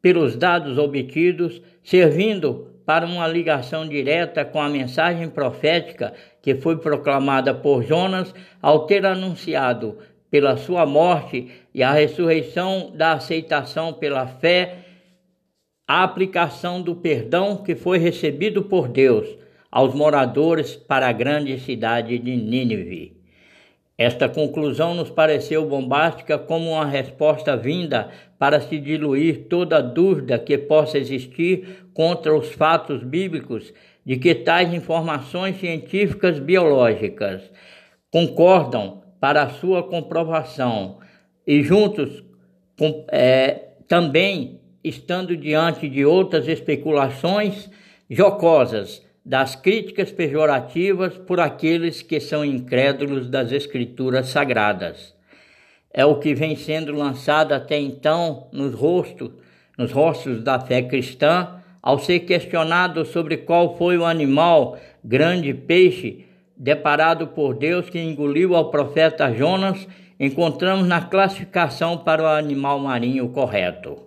pelos 0.00 0.34
dados 0.34 0.78
obtidos, 0.78 1.60
servindo 1.84 2.70
para 2.86 3.04
uma 3.04 3.28
ligação 3.28 3.86
direta 3.86 4.46
com 4.46 4.62
a 4.62 4.68
mensagem 4.70 5.28
profética 5.28 6.14
que 6.40 6.54
foi 6.54 6.78
proclamada 6.78 7.52
por 7.52 7.82
Jonas 7.82 8.34
ao 8.62 8.86
ter 8.86 9.04
anunciado 9.04 9.98
pela 10.36 10.58
sua 10.58 10.84
morte 10.84 11.48
e 11.72 11.82
a 11.82 11.92
ressurreição 11.92 12.92
da 12.94 13.12
aceitação 13.12 13.94
pela 13.94 14.26
fé 14.26 14.80
a 15.88 16.04
aplicação 16.04 16.82
do 16.82 16.94
perdão 16.94 17.56
que 17.56 17.74
foi 17.74 17.96
recebido 17.96 18.62
por 18.62 18.86
Deus 18.86 19.26
aos 19.70 19.94
moradores 19.94 20.76
para 20.76 21.08
a 21.08 21.12
grande 21.12 21.58
cidade 21.58 22.18
de 22.18 22.36
Nínive. 22.36 23.16
Esta 23.96 24.28
conclusão 24.28 24.92
nos 24.92 25.08
pareceu 25.08 25.64
bombástica 25.64 26.36
como 26.36 26.72
uma 26.72 26.84
resposta 26.84 27.56
vinda 27.56 28.10
para 28.38 28.60
se 28.60 28.78
diluir 28.78 29.46
toda 29.48 29.80
dúvida 29.80 30.38
que 30.38 30.58
possa 30.58 30.98
existir 30.98 31.86
contra 31.94 32.36
os 32.36 32.52
fatos 32.52 33.02
bíblicos 33.02 33.72
de 34.04 34.18
que 34.18 34.34
tais 34.34 34.74
informações 34.74 35.58
científicas 35.58 36.38
biológicas 36.38 37.50
concordam 38.10 39.05
para 39.20 39.42
a 39.42 39.50
sua 39.50 39.82
comprovação 39.82 40.98
e 41.46 41.62
juntos 41.62 42.22
com, 42.78 43.04
é, 43.08 43.70
também 43.88 44.60
estando 44.82 45.36
diante 45.36 45.88
de 45.88 46.04
outras 46.04 46.46
especulações 46.48 47.70
jocosas 48.08 49.04
das 49.24 49.56
críticas 49.56 50.12
pejorativas 50.12 51.18
por 51.18 51.40
aqueles 51.40 52.02
que 52.02 52.20
são 52.20 52.44
incrédulos 52.44 53.28
das 53.28 53.50
escrituras 53.50 54.28
sagradas. 54.28 55.14
É 55.92 56.04
o 56.04 56.20
que 56.20 56.34
vem 56.34 56.54
sendo 56.54 56.92
lançado 56.92 57.52
até 57.52 57.78
então 57.78 58.48
nos 58.52 58.74
rostos, 58.74 59.32
nos 59.76 59.90
rostos 59.90 60.44
da 60.44 60.60
fé 60.60 60.82
cristã, 60.82 61.60
ao 61.82 61.98
ser 61.98 62.20
questionado 62.20 63.04
sobre 63.04 63.38
qual 63.38 63.76
foi 63.76 63.96
o 63.96 64.04
animal, 64.04 64.78
grande 65.04 65.54
peixe, 65.54 66.24
deparado 66.56 67.28
por 67.28 67.54
Deus 67.54 67.90
que 67.90 67.98
engoliu 68.00 68.56
ao 68.56 68.70
profeta 68.70 69.32
Jonas, 69.32 69.86
encontramos 70.18 70.86
na 70.86 71.02
classificação 71.02 71.98
para 71.98 72.22
o 72.22 72.26
animal 72.26 72.78
marinho 72.78 73.28
correto. 73.28 74.06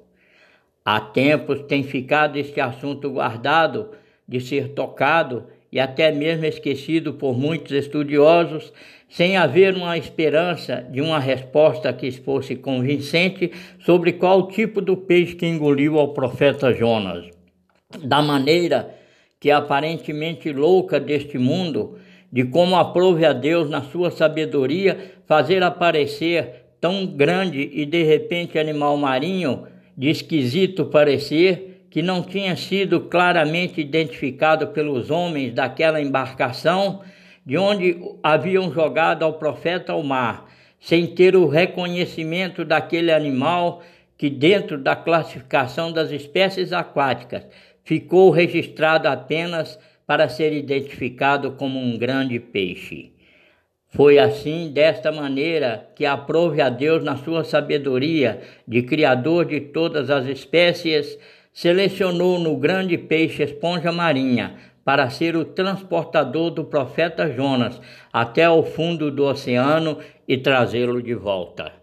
Há 0.84 1.00
tempos 1.00 1.62
tem 1.64 1.84
ficado 1.84 2.38
este 2.38 2.60
assunto 2.60 3.12
guardado 3.12 3.92
de 4.28 4.40
ser 4.40 4.70
tocado 4.70 5.46
e 5.72 5.80
até 5.80 6.12
mesmo 6.12 6.46
esquecido 6.46 7.14
por 7.14 7.38
muitos 7.38 7.72
estudiosos, 7.72 8.74
sem 9.08 9.38
haver 9.38 9.76
uma 9.76 9.98
esperança 9.98 10.84
de 10.90 11.02
uma 11.02 11.20
resposta 11.20 11.94
que 11.94 12.12
fosse 12.12 12.56
convincente 12.56 13.52
sobre 13.80 14.14
qual 14.14 14.48
tipo 14.48 14.82
do 14.82 14.98
peixe 14.98 15.36
que 15.36 15.46
engoliu 15.46 16.00
ao 16.00 16.14
profeta 16.14 16.74
Jonas. 16.74 17.30
da 18.04 18.22
maneira 18.22 18.96
que 19.40 19.50
aparentemente 19.50 20.52
louca 20.52 21.00
deste 21.00 21.38
mundo, 21.38 21.98
de 22.32 22.44
como 22.44 22.76
aprove 22.76 23.26
a 23.26 23.34
Deus 23.34 23.70
na 23.70 23.82
sua 23.82 24.12
sabedoria 24.12 25.14
fazer 25.26 25.64
aparecer 25.64 26.66
tão 26.80 27.06
grande 27.06 27.70
e 27.74 27.86
de 27.86 28.04
repente 28.04 28.58
animal 28.58 28.96
marinho 28.98 29.68
de 29.98 30.10
esquisito 30.10 30.86
parecer 30.86 31.86
que 31.90 32.02
não 32.02 32.22
tinha 32.22 32.56
sido 32.56 33.02
claramente 33.02 33.82
identificado 33.82 34.68
pelos 34.68 35.10
homens 35.10 35.54
daquela 35.54 36.02
embarcação 36.02 37.02
de 37.46 37.58
onde 37.58 38.00
haviam 38.22 38.72
jogado 38.72 39.24
ao 39.24 39.34
profeta 39.34 39.92
ao 39.92 40.04
mar, 40.04 40.48
sem 40.80 41.08
ter 41.08 41.36
o 41.36 41.48
reconhecimento 41.48 42.64
daquele 42.64 43.12
animal 43.12 43.82
que, 44.16 44.30
dentro 44.30 44.78
da 44.78 44.96
classificação 44.96 45.92
das 45.92 46.12
espécies 46.12 46.72
aquáticas, 46.72 47.48
ficou 47.84 48.30
registrado 48.30 49.08
apenas 49.08 49.80
para 50.10 50.28
ser 50.28 50.54
identificado 50.54 51.52
como 51.52 51.80
um 51.80 51.96
grande 51.96 52.40
peixe. 52.40 53.12
Foi 53.90 54.18
assim, 54.18 54.72
desta 54.74 55.12
maneira, 55.12 55.88
que 55.96 56.04
aprove 56.04 56.64
a 56.64 56.68
Deus, 56.68 57.04
na 57.04 57.16
sua 57.16 57.44
sabedoria, 57.44 58.42
de 58.68 58.82
Criador 58.82 59.46
de 59.46 59.60
todas 59.60 60.10
as 60.10 60.26
espécies, 60.26 61.16
selecionou 61.54 62.40
no 62.40 62.58
grande 62.58 62.98
peixe 62.98 63.44
esponja 63.44 63.92
marinha 63.92 64.56
para 64.84 65.12
ser 65.12 65.36
o 65.36 65.46
transportador 65.46 66.50
do 66.50 66.64
profeta 66.64 67.32
Jonas 67.32 67.80
até 68.12 68.50
o 68.50 68.64
fundo 68.64 69.12
do 69.12 69.26
oceano 69.26 70.00
e 70.28 70.36
trazê-lo 70.40 71.04
de 71.04 71.14
volta. 71.14 71.79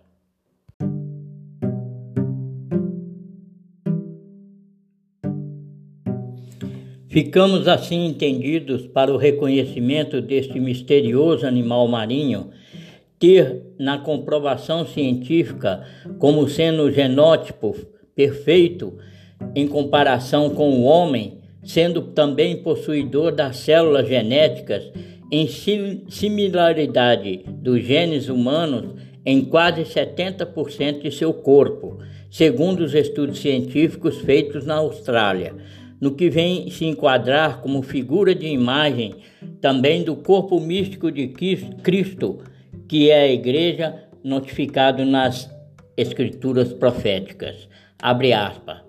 Ficamos 7.16 7.66
assim 7.66 8.04
entendidos 8.04 8.86
para 8.86 9.10
o 9.10 9.16
reconhecimento 9.16 10.20
deste 10.20 10.60
misterioso 10.60 11.46
animal 11.46 11.88
marinho 11.88 12.50
ter 13.18 13.62
na 13.78 13.96
comprovação 13.96 14.86
científica 14.86 15.82
como 16.18 16.46
sendo 16.46 16.82
o 16.82 16.92
genótipo 16.92 17.74
perfeito 18.14 18.98
em 19.54 19.66
comparação 19.66 20.50
com 20.50 20.68
o 20.68 20.82
homem, 20.82 21.38
sendo 21.64 22.02
também 22.02 22.58
possuidor 22.58 23.32
das 23.32 23.56
células 23.56 24.06
genéticas 24.06 24.92
em 25.32 25.48
similaridade 26.10 27.46
dos 27.48 27.82
genes 27.82 28.28
humanos 28.28 28.94
em 29.24 29.42
quase 29.42 29.84
70% 29.84 31.00
de 31.00 31.10
seu 31.10 31.32
corpo, 31.32 31.98
segundo 32.30 32.80
os 32.80 32.92
estudos 32.92 33.38
científicos 33.38 34.18
feitos 34.18 34.66
na 34.66 34.74
Austrália 34.74 35.54
no 36.00 36.14
que 36.14 36.28
vem 36.28 36.70
se 36.70 36.84
enquadrar 36.84 37.60
como 37.60 37.82
figura 37.82 38.34
de 38.34 38.46
imagem 38.46 39.14
também 39.60 40.02
do 40.02 40.16
corpo 40.16 40.60
místico 40.60 41.10
de 41.10 41.28
Cristo, 41.82 42.38
que 42.88 43.10
é 43.10 43.22
a 43.22 43.32
igreja 43.32 43.94
notificado 44.22 45.04
nas 45.04 45.50
escrituras 45.96 46.72
proféticas. 46.72 47.68
Abre 48.00 48.32
aspas. 48.32 48.84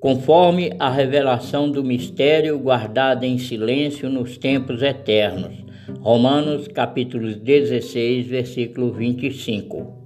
Conforme 0.00 0.72
a 0.78 0.90
revelação 0.90 1.70
do 1.70 1.82
mistério 1.82 2.58
guardada 2.58 3.26
em 3.26 3.38
silêncio 3.38 4.10
nos 4.10 4.36
tempos 4.36 4.82
eternos. 4.82 5.64
Romanos 6.00 6.68
capítulo 6.68 7.34
16, 7.34 8.26
versículo 8.26 8.92
25. 8.92 10.04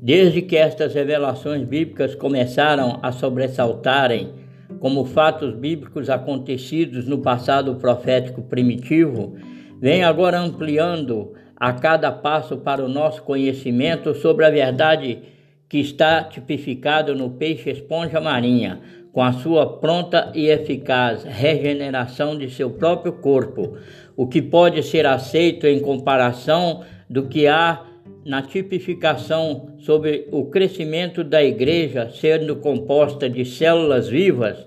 Desde 0.00 0.42
que 0.42 0.56
estas 0.56 0.94
revelações 0.94 1.64
bíblicas 1.64 2.14
começaram 2.14 3.00
a 3.02 3.10
sobressaltarem 3.10 4.41
como 4.80 5.04
fatos 5.04 5.54
bíblicos 5.54 6.10
acontecidos 6.10 7.06
no 7.06 7.18
passado 7.18 7.74
profético 7.76 8.42
primitivo, 8.42 9.36
vem 9.80 10.04
agora 10.04 10.38
ampliando 10.38 11.32
a 11.56 11.72
cada 11.72 12.10
passo 12.10 12.56
para 12.56 12.84
o 12.84 12.88
nosso 12.88 13.22
conhecimento 13.22 14.14
sobre 14.14 14.44
a 14.44 14.50
verdade 14.50 15.20
que 15.68 15.78
está 15.78 16.24
tipificado 16.24 17.14
no 17.14 17.30
peixe 17.30 17.70
esponja 17.70 18.20
marinha, 18.20 18.80
com 19.12 19.22
a 19.22 19.32
sua 19.32 19.78
pronta 19.78 20.32
e 20.34 20.48
eficaz 20.48 21.22
regeneração 21.22 22.36
de 22.36 22.50
seu 22.50 22.70
próprio 22.70 23.12
corpo, 23.12 23.76
o 24.16 24.26
que 24.26 24.42
pode 24.42 24.82
ser 24.82 25.06
aceito 25.06 25.66
em 25.66 25.80
comparação 25.80 26.82
do 27.08 27.28
que 27.28 27.46
há 27.46 27.91
na 28.24 28.42
tipificação 28.42 29.74
sobre 29.78 30.28
o 30.30 30.44
crescimento 30.46 31.24
da 31.24 31.42
igreja 31.42 32.10
sendo 32.10 32.56
composta 32.56 33.28
de 33.28 33.44
células 33.44 34.08
vivas 34.08 34.66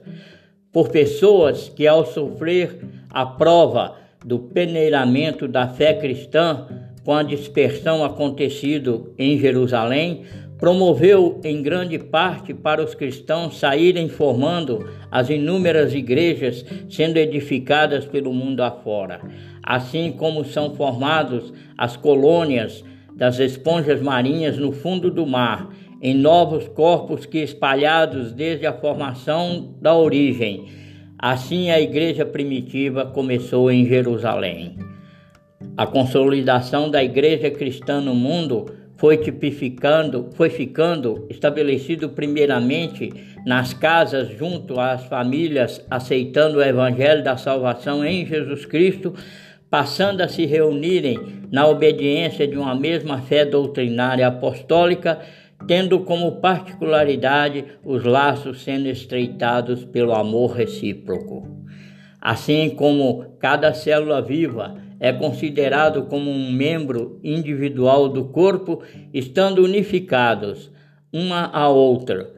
por 0.71 0.89
pessoas 0.89 1.69
que, 1.69 1.87
ao 1.87 2.05
sofrer 2.05 2.77
a 3.09 3.25
prova 3.25 3.95
do 4.25 4.39
peneiramento 4.39 5.47
da 5.47 5.67
fé 5.67 5.93
cristã, 5.93 6.67
com 7.05 7.13
a 7.13 7.23
dispersão 7.23 8.03
acontecido 8.03 9.13
em 9.17 9.37
Jerusalém, 9.37 10.23
promoveu 10.57 11.39
em 11.43 11.61
grande 11.61 11.99
parte 11.99 12.53
para 12.53 12.83
os 12.83 12.95
cristãos 12.95 13.59
saírem 13.59 14.09
formando 14.09 14.89
as 15.11 15.29
inúmeras 15.29 15.93
igrejas 15.93 16.65
sendo 16.89 17.17
edificadas 17.17 18.05
pelo 18.05 18.33
mundo 18.33 18.61
afora, 18.61 19.21
assim 19.61 20.11
como 20.11 20.43
são 20.43 20.73
formados 20.73 21.53
as 21.77 21.95
colônias 21.95 22.83
das 23.15 23.39
esponjas 23.39 24.01
marinhas 24.01 24.57
no 24.57 24.71
fundo 24.71 25.09
do 25.09 25.25
mar, 25.25 25.69
em 26.01 26.13
novos 26.13 26.67
corpos 26.67 27.25
que 27.25 27.39
espalhados 27.39 28.33
desde 28.33 28.67
a 28.67 28.73
formação 28.73 29.75
da 29.81 29.95
origem. 29.95 30.65
Assim 31.17 31.71
a 31.71 31.79
igreja 31.79 32.25
primitiva 32.25 33.05
começou 33.05 33.71
em 33.71 33.85
Jerusalém. 33.87 34.77
A 35.77 35.87
consolidação 35.87 36.91
da 36.91 37.03
igreja 37.03 37.49
cristã 37.49 38.01
no 38.01 38.13
mundo 38.13 38.65
foi 38.97 39.17
tipificando, 39.17 40.29
foi 40.35 40.49
ficando 40.49 41.25
estabelecido 41.29 42.09
primeiramente 42.09 43.11
nas 43.45 43.73
casas 43.73 44.29
junto 44.37 44.79
às 44.79 45.05
famílias 45.05 45.85
aceitando 45.89 46.57
o 46.57 46.63
evangelho 46.63 47.23
da 47.23 47.37
salvação 47.37 48.05
em 48.05 48.25
Jesus 48.25 48.65
Cristo 48.65 49.13
passando 49.69 50.21
a 50.21 50.27
se 50.27 50.45
reunirem 50.45 51.17
na 51.51 51.67
obediência 51.67 52.47
de 52.47 52.57
uma 52.57 52.75
mesma 52.75 53.21
fé 53.21 53.45
doutrinária 53.45 54.27
apostólica, 54.27 55.19
tendo 55.67 55.99
como 56.01 56.39
particularidade 56.41 57.65
os 57.83 58.03
laços 58.03 58.61
sendo 58.63 58.87
estreitados 58.87 59.85
pelo 59.85 60.13
amor 60.13 60.51
recíproco. 60.51 61.47
Assim 62.21 62.71
como 62.71 63.37
cada 63.39 63.73
célula 63.73 64.21
viva 64.21 64.75
é 64.99 65.11
considerado 65.11 66.03
como 66.03 66.29
um 66.29 66.51
membro 66.51 67.19
individual 67.23 68.09
do 68.09 68.25
corpo, 68.25 68.81
estando 69.13 69.63
unificados 69.63 70.71
uma 71.13 71.45
à 71.45 71.69
outra, 71.69 72.33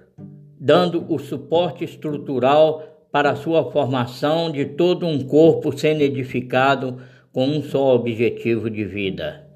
dando 0.60 1.06
o 1.12 1.18
suporte 1.18 1.84
estrutural 1.84 3.08
para 3.12 3.32
a 3.32 3.36
sua 3.36 3.72
formação 3.72 4.52
de 4.52 4.66
todo 4.66 5.08
um 5.08 5.24
corpo 5.24 5.76
sendo 5.78 6.02
edificado 6.02 6.98
com 7.38 7.46
um 7.46 7.62
só 7.62 7.94
objetivo 7.94 8.68
de 8.68 8.84
vida. 8.84 9.48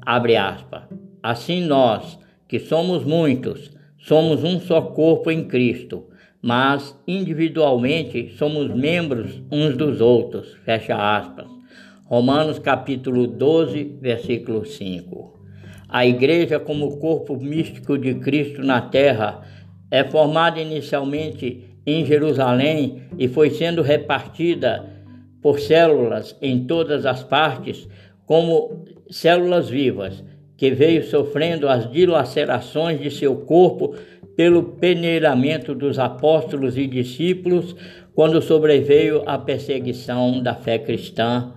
Abre 0.00 0.34
aspas. 0.34 0.84
Assim 1.22 1.60
nós, 1.60 2.18
que 2.48 2.58
somos 2.58 3.04
muitos, 3.04 3.70
somos 3.98 4.42
um 4.42 4.58
só 4.58 4.80
corpo 4.80 5.30
em 5.30 5.44
Cristo, 5.44 6.06
mas 6.40 6.98
individualmente 7.06 8.30
somos 8.38 8.74
membros 8.74 9.42
uns 9.52 9.76
dos 9.76 10.00
outros. 10.00 10.56
Fecha 10.64 10.96
aspas. 10.96 11.46
Romanos 12.06 12.58
capítulo 12.58 13.26
12, 13.26 13.98
versículo 14.00 14.64
5. 14.64 15.38
A 15.86 16.06
igreja 16.06 16.58
como 16.58 16.96
corpo 16.96 17.36
místico 17.36 17.98
de 17.98 18.14
Cristo 18.14 18.62
na 18.62 18.80
terra 18.80 19.42
é 19.90 20.02
formada 20.02 20.62
inicialmente 20.62 21.76
em 21.84 22.06
Jerusalém 22.06 23.02
e 23.18 23.28
foi 23.28 23.50
sendo 23.50 23.82
repartida 23.82 24.97
por 25.48 25.58
células 25.60 26.36
em 26.42 26.66
todas 26.66 27.06
as 27.06 27.24
partes, 27.24 27.88
como 28.26 28.84
células 29.08 29.70
vivas, 29.70 30.22
que 30.58 30.72
veio 30.72 31.02
sofrendo 31.02 31.66
as 31.66 31.90
dilacerações 31.90 33.00
de 33.00 33.10
seu 33.10 33.34
corpo 33.34 33.94
pelo 34.36 34.62
peneiramento 34.62 35.74
dos 35.74 35.98
apóstolos 35.98 36.76
e 36.76 36.86
discípulos 36.86 37.74
quando 38.14 38.42
sobreveio 38.42 39.22
a 39.24 39.38
perseguição 39.38 40.42
da 40.42 40.54
fé 40.54 40.78
cristã, 40.78 41.54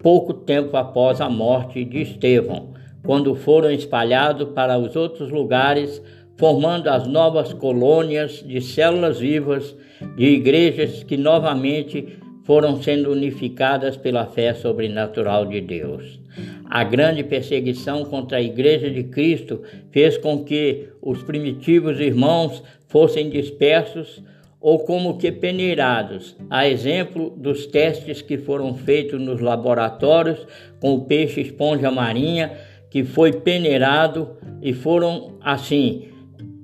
pouco 0.00 0.32
tempo 0.32 0.76
após 0.76 1.20
a 1.20 1.28
morte 1.28 1.84
de 1.84 2.02
Estevão, 2.02 2.72
quando 3.04 3.34
foram 3.34 3.72
espalhados 3.72 4.50
para 4.50 4.78
os 4.78 4.94
outros 4.94 5.28
lugares, 5.32 6.00
formando 6.36 6.86
as 6.86 7.04
novas 7.08 7.52
colônias 7.52 8.44
de 8.46 8.60
células 8.60 9.18
vivas 9.18 9.74
de 10.16 10.24
igrejas 10.24 11.02
que 11.02 11.16
novamente 11.16 12.16
foram 12.48 12.82
sendo 12.82 13.12
unificadas 13.12 13.94
pela 13.94 14.24
fé 14.24 14.54
sobrenatural 14.54 15.44
de 15.44 15.60
Deus. 15.60 16.18
A 16.64 16.82
grande 16.82 17.22
perseguição 17.22 18.06
contra 18.06 18.38
a 18.38 18.42
Igreja 18.42 18.90
de 18.90 19.04
Cristo 19.04 19.62
fez 19.90 20.16
com 20.16 20.42
que 20.46 20.88
os 21.02 21.22
primitivos 21.22 22.00
irmãos 22.00 22.62
fossem 22.86 23.28
dispersos 23.28 24.22
ou 24.58 24.78
como 24.78 25.18
que 25.18 25.30
peneirados, 25.30 26.38
a 26.48 26.66
exemplo 26.66 27.34
dos 27.36 27.66
testes 27.66 28.22
que 28.22 28.38
foram 28.38 28.74
feitos 28.74 29.20
nos 29.20 29.42
laboratórios 29.42 30.46
com 30.80 30.94
o 30.94 31.04
peixe 31.04 31.42
esponja 31.42 31.90
marinha 31.90 32.52
que 32.90 33.04
foi 33.04 33.30
peneirado 33.30 34.38
e 34.62 34.72
foram 34.72 35.36
assim 35.42 36.08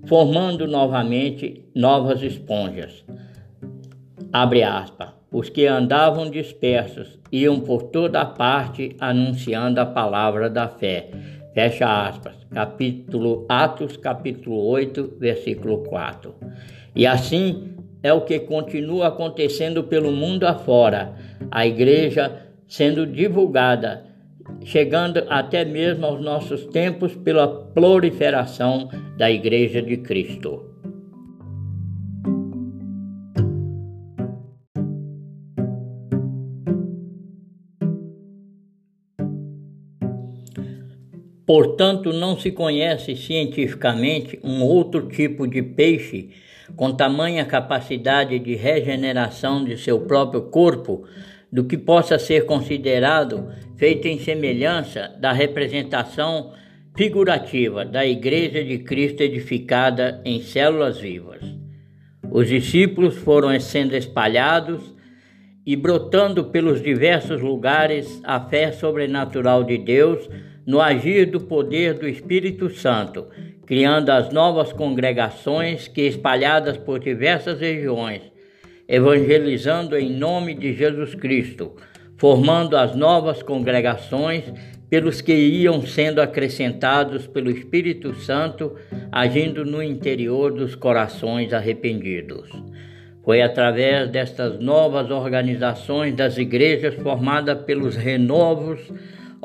formando 0.06 0.66
novamente 0.66 1.62
novas 1.74 2.22
esponjas. 2.22 3.04
Abre 4.32 4.62
aspas. 4.62 5.13
Os 5.34 5.50
que 5.50 5.66
andavam 5.66 6.30
dispersos 6.30 7.18
iam 7.32 7.58
por 7.58 7.82
toda 7.82 8.24
parte 8.24 8.94
anunciando 9.00 9.80
a 9.80 9.84
palavra 9.84 10.48
da 10.48 10.68
fé. 10.68 11.10
Fecha 11.52 12.06
aspas. 12.06 12.36
Capítulo 12.52 13.44
Atos, 13.48 13.96
capítulo 13.96 14.64
8, 14.64 15.16
versículo 15.18 15.78
4. 15.78 16.32
E 16.94 17.04
assim 17.04 17.74
é 18.00 18.12
o 18.12 18.20
que 18.20 18.38
continua 18.38 19.08
acontecendo 19.08 19.82
pelo 19.82 20.12
mundo 20.12 20.46
afora. 20.46 21.16
A 21.50 21.66
igreja 21.66 22.30
sendo 22.68 23.04
divulgada 23.04 24.04
chegando 24.64 25.24
até 25.28 25.64
mesmo 25.64 26.06
aos 26.06 26.20
nossos 26.20 26.66
tempos 26.66 27.16
pela 27.16 27.48
proliferação 27.48 28.88
da 29.16 29.28
Igreja 29.28 29.82
de 29.82 29.96
Cristo. 29.96 30.73
Portanto, 41.54 42.12
não 42.12 42.36
se 42.36 42.50
conhece 42.50 43.14
cientificamente 43.14 44.40
um 44.42 44.60
outro 44.64 45.06
tipo 45.06 45.46
de 45.46 45.62
peixe 45.62 46.30
com 46.74 46.92
tamanha 46.92 47.44
capacidade 47.44 48.40
de 48.40 48.56
regeneração 48.56 49.64
de 49.64 49.76
seu 49.76 50.00
próprio 50.00 50.42
corpo 50.50 51.06
do 51.52 51.62
que 51.62 51.78
possa 51.78 52.18
ser 52.18 52.44
considerado 52.44 53.52
feito 53.76 54.08
em 54.08 54.18
semelhança 54.18 55.14
da 55.20 55.30
representação 55.30 56.52
figurativa 56.96 57.84
da 57.84 58.04
Igreja 58.04 58.64
de 58.64 58.78
Cristo 58.78 59.20
edificada 59.20 60.20
em 60.24 60.42
células 60.42 60.98
vivas. 60.98 61.40
Os 62.32 62.48
discípulos 62.48 63.14
foram 63.14 63.60
sendo 63.60 63.94
espalhados 63.94 64.92
e 65.64 65.76
brotando 65.76 66.46
pelos 66.46 66.82
diversos 66.82 67.40
lugares 67.40 68.20
a 68.24 68.40
fé 68.40 68.72
sobrenatural 68.72 69.62
de 69.62 69.78
Deus 69.78 70.28
no 70.66 70.80
agir 70.80 71.26
do 71.26 71.40
poder 71.40 71.94
do 71.94 72.08
Espírito 72.08 72.70
Santo, 72.70 73.26
criando 73.66 74.10
as 74.10 74.32
novas 74.32 74.72
congregações 74.72 75.88
que, 75.88 76.02
espalhadas 76.02 76.76
por 76.76 76.98
diversas 76.98 77.60
regiões, 77.60 78.22
evangelizando 78.88 79.96
em 79.96 80.10
nome 80.10 80.54
de 80.54 80.72
Jesus 80.74 81.14
Cristo, 81.14 81.74
formando 82.16 82.76
as 82.76 82.94
novas 82.94 83.42
congregações 83.42 84.44
pelos 84.88 85.20
que 85.20 85.34
iam 85.34 85.82
sendo 85.82 86.20
acrescentados 86.20 87.26
pelo 87.26 87.50
Espírito 87.50 88.14
Santo, 88.14 88.76
agindo 89.10 89.64
no 89.64 89.82
interior 89.82 90.52
dos 90.52 90.74
corações 90.74 91.52
arrependidos. 91.52 92.48
Foi 93.24 93.40
através 93.40 94.10
destas 94.10 94.60
novas 94.60 95.10
organizações 95.10 96.14
das 96.14 96.36
igrejas 96.36 96.94
formadas 96.94 97.62
pelos 97.62 97.96
renovos 97.96 98.78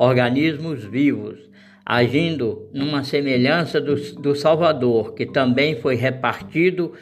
organismos 0.01 0.85
vivos, 0.85 1.37
agindo 1.85 2.69
numa 2.73 3.03
semelhança 3.03 3.81
do, 3.81 3.95
do 4.21 4.33
Salvador, 4.33 5.13
que 5.13 5.25
também 5.25 5.75
foi 5.75 5.95
repartido 5.95 6.93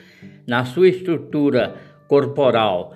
na 0.48 0.66
sua 0.66 0.90
estrutura 0.90 1.76
corporal, 2.08 2.96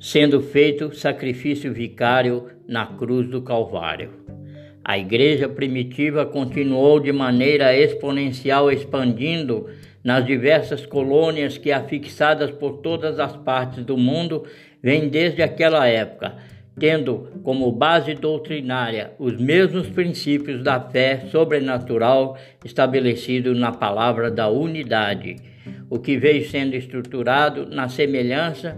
sendo 0.00 0.40
feito 0.40 0.92
sacrifício 0.96 1.72
vicário 1.72 2.50
na 2.66 2.86
cruz 2.86 3.28
do 3.28 3.40
Calvário. 3.40 4.10
A 4.84 4.98
igreja 4.98 5.48
primitiva 5.48 6.26
continuou 6.26 6.98
de 6.98 7.12
maneira 7.12 7.76
exponencial 7.76 8.68
expandindo 8.68 9.68
nas 10.02 10.26
diversas 10.26 10.84
colônias 10.84 11.56
que, 11.56 11.70
afixadas 11.70 12.50
por 12.50 12.78
todas 12.78 13.20
as 13.20 13.36
partes 13.36 13.84
do 13.84 13.96
mundo, 13.96 14.44
vem 14.82 15.08
desde 15.08 15.40
aquela 15.40 15.86
época, 15.86 16.36
tendo 16.78 17.40
como 17.42 17.70
base 17.72 18.14
doutrinária 18.14 19.12
os 19.18 19.38
mesmos 19.38 19.88
princípios 19.88 20.62
da 20.62 20.80
fé 20.80 21.26
sobrenatural 21.30 22.36
estabelecidos 22.64 23.58
na 23.58 23.72
palavra 23.72 24.30
da 24.30 24.48
unidade 24.48 25.36
o 25.90 25.98
que 25.98 26.16
veio 26.16 26.44
sendo 26.48 26.74
estruturado 26.74 27.66
na 27.66 27.88
semelhança 27.88 28.76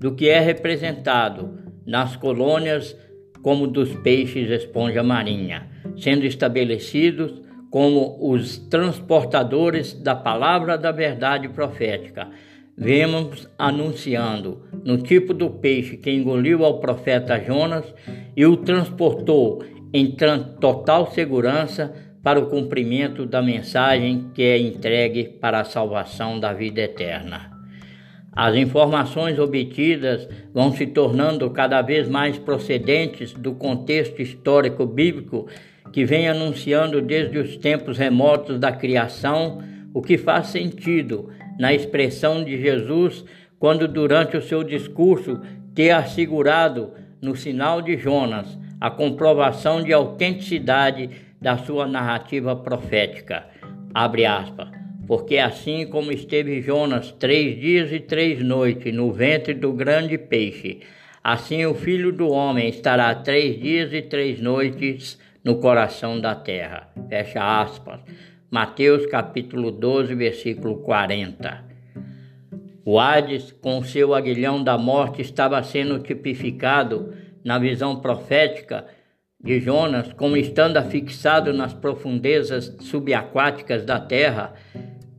do 0.00 0.14
que 0.14 0.28
é 0.28 0.40
representado 0.40 1.58
nas 1.86 2.16
colônias 2.16 2.96
como 3.42 3.66
dos 3.66 3.92
peixes 3.96 4.48
esponja 4.50 5.02
marinha, 5.02 5.68
sendo 5.96 6.24
estabelecidos 6.24 7.42
como 7.70 8.18
os 8.20 8.58
transportadores 8.58 9.94
da 9.94 10.14
palavra 10.14 10.78
da 10.78 10.92
verdade 10.92 11.48
profética. 11.48 12.28
Vemos 12.76 13.48
anunciando 13.58 14.64
no 14.84 14.98
tipo 14.98 15.34
do 15.34 15.50
peixe 15.50 15.96
que 15.96 16.10
engoliu 16.10 16.64
ao 16.64 16.80
profeta 16.80 17.38
Jonas 17.38 17.84
e 18.36 18.46
o 18.46 18.56
transportou 18.56 19.62
em 19.92 20.16
total 20.60 21.10
segurança 21.12 21.92
para 22.22 22.40
o 22.40 22.46
cumprimento 22.46 23.26
da 23.26 23.42
mensagem 23.42 24.30
que 24.34 24.42
é 24.42 24.58
entregue 24.58 25.24
para 25.24 25.60
a 25.60 25.64
salvação 25.64 26.40
da 26.40 26.52
vida 26.52 26.80
eterna. 26.80 27.50
As 28.34 28.56
informações 28.56 29.38
obtidas 29.38 30.26
vão 30.54 30.72
se 30.72 30.86
tornando 30.86 31.50
cada 31.50 31.82
vez 31.82 32.08
mais 32.08 32.38
procedentes 32.38 33.34
do 33.34 33.54
contexto 33.54 34.22
histórico 34.22 34.86
bíblico 34.86 35.46
que 35.92 36.06
vem 36.06 36.26
anunciando 36.26 37.02
desde 37.02 37.38
os 37.38 37.58
tempos 37.58 37.98
remotos 37.98 38.58
da 38.58 38.72
criação, 38.72 39.62
o 39.92 40.00
que 40.00 40.16
faz 40.16 40.46
sentido 40.46 41.28
na 41.58 41.72
expressão 41.72 42.44
de 42.44 42.60
Jesus 42.60 43.24
quando, 43.58 43.86
durante 43.86 44.36
o 44.36 44.42
seu 44.42 44.62
discurso, 44.64 45.40
ter 45.74 45.90
assegurado 45.90 46.92
no 47.20 47.36
sinal 47.36 47.80
de 47.80 47.96
Jonas 47.96 48.58
a 48.80 48.90
comprovação 48.90 49.82
de 49.82 49.92
autenticidade 49.92 51.08
da 51.40 51.56
sua 51.56 51.86
narrativa 51.86 52.56
profética. 52.56 53.44
Abre 53.94 54.26
aspas. 54.26 54.68
Porque 55.06 55.38
assim 55.38 55.86
como 55.86 56.12
esteve 56.12 56.60
Jonas 56.60 57.12
três 57.12 57.60
dias 57.60 57.92
e 57.92 58.00
três 58.00 58.42
noites 58.42 58.94
no 58.94 59.12
ventre 59.12 59.52
do 59.52 59.72
grande 59.72 60.16
peixe, 60.16 60.80
assim 61.22 61.66
o 61.66 61.74
filho 61.74 62.12
do 62.12 62.28
homem 62.28 62.68
estará 62.68 63.14
três 63.14 63.60
dias 63.60 63.92
e 63.92 64.00
três 64.00 64.40
noites 64.40 65.18
no 65.44 65.56
coração 65.56 66.20
da 66.20 66.34
terra. 66.34 66.88
Fecha 67.08 67.60
aspas. 67.60 68.00
Mateus 68.52 69.06
capítulo 69.06 69.70
12, 69.70 70.14
versículo 70.14 70.76
40. 70.82 71.64
O 72.84 73.00
Hades, 73.00 73.50
com 73.50 73.82
seu 73.82 74.12
aguilhão 74.12 74.62
da 74.62 74.76
morte, 74.76 75.22
estava 75.22 75.62
sendo 75.62 75.98
tipificado 76.00 77.14
na 77.42 77.58
visão 77.58 78.00
profética 78.00 78.84
de 79.42 79.58
Jonas, 79.58 80.12
como 80.12 80.36
estando 80.36 80.76
afixado 80.76 81.54
nas 81.54 81.72
profundezas 81.72 82.76
subaquáticas 82.80 83.86
da 83.86 83.98
terra 83.98 84.52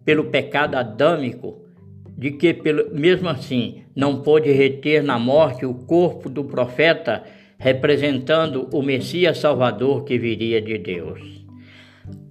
pelo 0.05 0.25
pecado 0.25 0.75
adâmico, 0.75 1.65
de 2.15 2.33
que 2.33 2.55
mesmo 2.91 3.29
assim 3.29 3.81
não 3.95 4.21
pôde 4.21 4.51
reter 4.51 5.01
na 5.01 5.17
morte 5.17 5.65
o 5.65 5.73
corpo 5.73 6.29
do 6.29 6.43
profeta, 6.43 7.23
representando 7.57 8.69
o 8.71 8.83
Messias 8.83 9.39
Salvador 9.39 10.03
que 10.03 10.19
viria 10.19 10.61
de 10.61 10.77
Deus. 10.77 11.42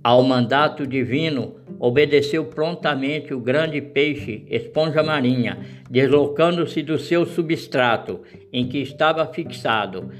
Ao 0.05 0.23
mandato 0.23 0.87
divino, 0.87 1.57
obedeceu 1.79 2.45
prontamente 2.45 3.33
o 3.33 3.41
grande 3.41 3.81
peixe, 3.81 4.45
esponja 4.49 5.03
marinha, 5.03 5.59
deslocando-se 5.91 6.83
do 6.83 6.99
seu 6.99 7.25
substrato 7.25 8.21
em 8.53 8.69
que 8.69 8.79
estava 8.79 9.27
fixado 9.27 10.11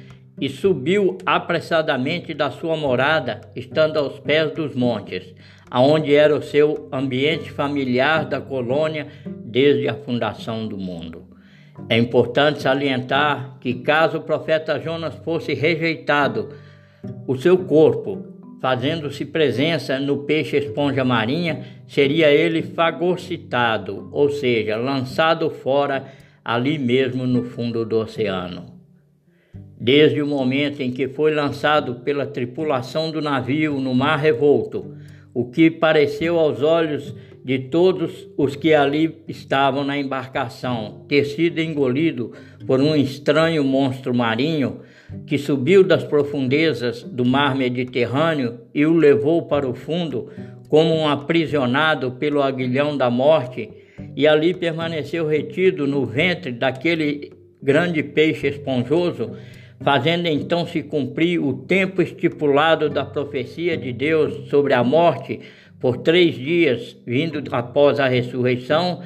e 0.41 0.49
subiu 0.49 1.19
apressadamente 1.27 2.33
da 2.33 2.51
sua 2.51 2.77
morada, 2.77 3.41
estando 3.55 3.99
aos 3.99 4.19
pés 4.19 4.51
dos 4.53 4.75
montes, 4.75 5.35
aonde 5.71 6.15
era 6.15 6.35
o 6.35 6.43
seu 6.43 6.89
ambiente 6.93 7.51
familiar 7.51 8.25
da 8.25 8.41
colônia 8.41 9.07
desde 9.45 9.89
a 9.89 9.95
fundação 9.95 10.67
do 10.67 10.77
mundo. 10.77 11.25
É 11.89 11.97
importante 11.97 12.63
salientar 12.63 13.59
que, 13.61 13.75
caso 13.75 14.19
o 14.19 14.23
profeta 14.23 14.81
Jonas 14.81 15.15
fosse 15.25 15.55
rejeitado, 15.55 16.51
o 17.27 17.37
seu 17.37 17.59
corpo, 17.59 18.32
fazendo-se 18.63 19.25
presença 19.25 19.99
no 19.99 20.19
peixe 20.19 20.57
esponja 20.57 21.05
marinha, 21.05 21.65
seria 21.89 22.31
ele 22.31 22.63
fagocitado, 22.63 24.09
ou 24.13 24.31
seja, 24.31 24.77
lançado 24.77 25.51
fora 25.51 26.07
ali 26.45 26.79
mesmo 26.79 27.27
no 27.27 27.43
fundo 27.43 27.85
do 27.85 27.99
oceano. 27.99 28.67
Desde 29.77 30.23
o 30.23 30.27
momento 30.29 30.81
em 30.81 30.93
que 30.93 31.09
foi 31.09 31.35
lançado 31.35 31.97
pela 31.97 32.25
tripulação 32.25 33.11
do 33.11 33.21
navio 33.21 33.81
no 33.81 33.93
mar 33.93 34.21
revolto, 34.21 34.95
o 35.35 35.51
que 35.51 35.69
pareceu 35.69 36.39
aos 36.39 36.63
olhos 36.63 37.13
de 37.45 37.59
todos 37.59 38.29
os 38.37 38.55
que 38.55 38.73
ali 38.73 39.25
estavam 39.27 39.83
na 39.83 39.99
embarcação 39.99 41.05
ter 41.09 41.25
sido 41.25 41.61
engolido 41.61 42.33
por 42.65 42.81
um 42.81 42.95
estranho 42.95 43.65
monstro 43.65 44.15
marinho 44.15 44.83
que 45.27 45.39
subiu 45.39 45.85
das 45.85 46.05
profundezas 46.05 47.03
do 47.03 47.25
mar 47.25 47.55
Mediterrâneo 47.55 48.61
e 48.75 48.85
o 48.85 48.93
levou 48.93 49.43
para 49.43 49.69
o 49.69 49.75
fundo 49.75 50.31
como 50.69 50.95
um 50.95 51.07
aprisionado 51.07 52.13
pelo 52.13 52.43
aguilhão 52.43 52.97
da 52.97 53.11
morte, 53.11 53.69
e 54.17 54.27
ali 54.27 54.55
permaneceu 54.55 55.27
retido 55.27 55.87
no 55.87 56.07
ventre 56.07 56.51
daquele 56.51 57.31
grande 57.63 58.03
peixe 58.03 58.49
esponjoso, 58.49 59.33
fazendo 59.83 60.27
então 60.29 60.67
se 60.67 60.83
cumprir 60.83 61.39
o 61.39 61.53
tempo 61.53 62.01
estipulado 62.01 62.89
da 62.89 63.05
profecia 63.05 63.77
de 63.77 63.93
Deus 63.93 64.49
sobre 64.49 64.73
a 64.73 64.83
morte 64.83 65.41
por 65.79 65.99
três 65.99 66.35
dias, 66.35 66.97
vindo 67.07 67.43
após 67.51 68.01
a 68.01 68.09
ressurreição, 68.09 69.03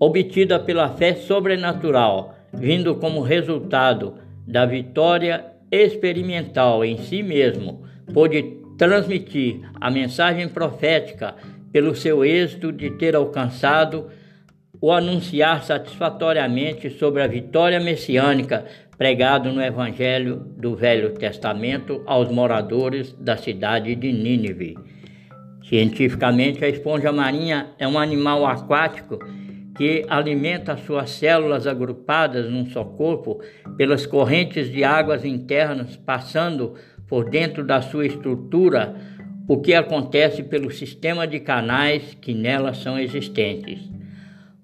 obtida 0.00 0.58
pela 0.58 0.88
fé 0.88 1.14
sobrenatural, 1.14 2.34
vindo 2.52 2.96
como 2.96 3.20
resultado 3.20 4.14
da 4.46 4.64
vitória 4.64 5.44
experimental 5.70 6.84
em 6.84 6.98
si 6.98 7.22
mesmo, 7.22 7.84
pôde 8.12 8.42
transmitir 8.78 9.60
a 9.80 9.90
mensagem 9.90 10.48
profética 10.48 11.34
pelo 11.72 11.94
seu 11.94 12.24
êxito 12.24 12.70
de 12.72 12.90
ter 12.90 13.16
alcançado 13.16 14.08
o 14.80 14.92
anunciar 14.92 15.64
satisfatoriamente 15.64 16.90
sobre 16.90 17.22
a 17.22 17.26
vitória 17.26 17.80
messiânica 17.80 18.64
pregado 18.96 19.52
no 19.52 19.62
Evangelho 19.62 20.36
do 20.56 20.74
Velho 20.74 21.12
Testamento 21.14 22.02
aos 22.06 22.30
moradores 22.30 23.12
da 23.12 23.36
cidade 23.36 23.94
de 23.94 24.12
Nínive. 24.12 24.76
Cientificamente, 25.68 26.64
a 26.64 26.68
esponja 26.68 27.12
marinha 27.12 27.68
é 27.78 27.88
um 27.88 27.98
animal 27.98 28.46
aquático 28.46 29.18
que 29.76 30.04
alimenta 30.08 30.76
suas 30.76 31.10
células 31.10 31.66
agrupadas 31.66 32.50
num 32.50 32.66
só 32.66 32.82
corpo 32.82 33.40
pelas 33.76 34.06
correntes 34.06 34.70
de 34.70 34.82
águas 34.82 35.24
internas, 35.24 35.96
passando 35.96 36.74
por 37.06 37.28
dentro 37.28 37.64
da 37.64 37.82
sua 37.82 38.06
estrutura 38.06 38.96
o 39.46 39.60
que 39.60 39.74
acontece 39.74 40.42
pelo 40.42 40.70
sistema 40.70 41.26
de 41.26 41.38
canais 41.38 42.16
que 42.20 42.34
nela 42.34 42.74
são 42.74 42.98
existentes. 42.98 43.78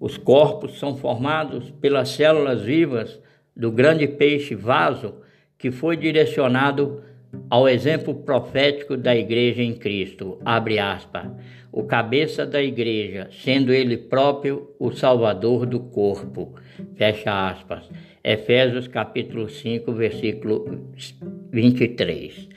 Os 0.01 0.16
corpos 0.16 0.79
são 0.79 0.96
formados 0.96 1.70
pelas 1.81 2.09
células 2.09 2.62
vivas 2.62 3.20
do 3.55 3.70
grande 3.70 4.09
peixe 4.09 4.55
vaso 4.55 5.14
que 5.57 5.70
foi 5.70 5.96
direcionado 5.96 7.03
ao 7.49 7.68
exemplo 7.68 8.14
profético 8.14 8.97
da 8.97 9.16
igreja 9.16 9.62
em 9.62 9.75
Cristo, 9.75 10.38
abre 10.45 10.79
aspas, 10.79 11.27
o 11.71 11.85
cabeça 11.85 12.45
da 12.45 12.62
igreja, 12.62 13.29
sendo 13.42 13.73
ele 13.73 13.97
próprio 13.97 14.71
o 14.79 14.92
salvador 14.92 15.64
do 15.64 15.81
corpo, 15.81 16.55
fecha 16.97 17.49
aspas. 17.49 17.88
Efésios 18.23 18.87
capítulo 18.87 19.49
5, 19.49 19.90
versículo 19.92 20.87
23. 21.51 22.49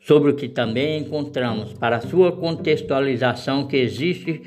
Sobre 0.00 0.30
o 0.30 0.34
que 0.34 0.48
também 0.48 1.00
encontramos 1.00 1.72
para 1.74 2.00
sua 2.00 2.32
contextualização 2.32 3.66
que 3.66 3.76
existe 3.76 4.42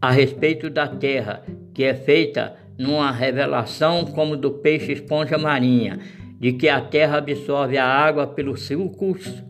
a 0.00 0.10
respeito 0.10 0.70
da 0.70 0.86
terra, 0.86 1.42
que 1.74 1.84
é 1.84 1.94
feita 1.94 2.56
numa 2.78 3.10
revelação 3.10 4.04
como 4.04 4.36
do 4.36 4.52
peixe 4.52 4.92
esponja 4.92 5.36
marinha, 5.36 5.98
de 6.38 6.52
que 6.52 6.68
a 6.68 6.80
terra 6.80 7.18
absorve 7.18 7.76
a 7.76 7.86
água 7.86 8.26
pelos 8.26 8.62
sulcos 8.62 9.42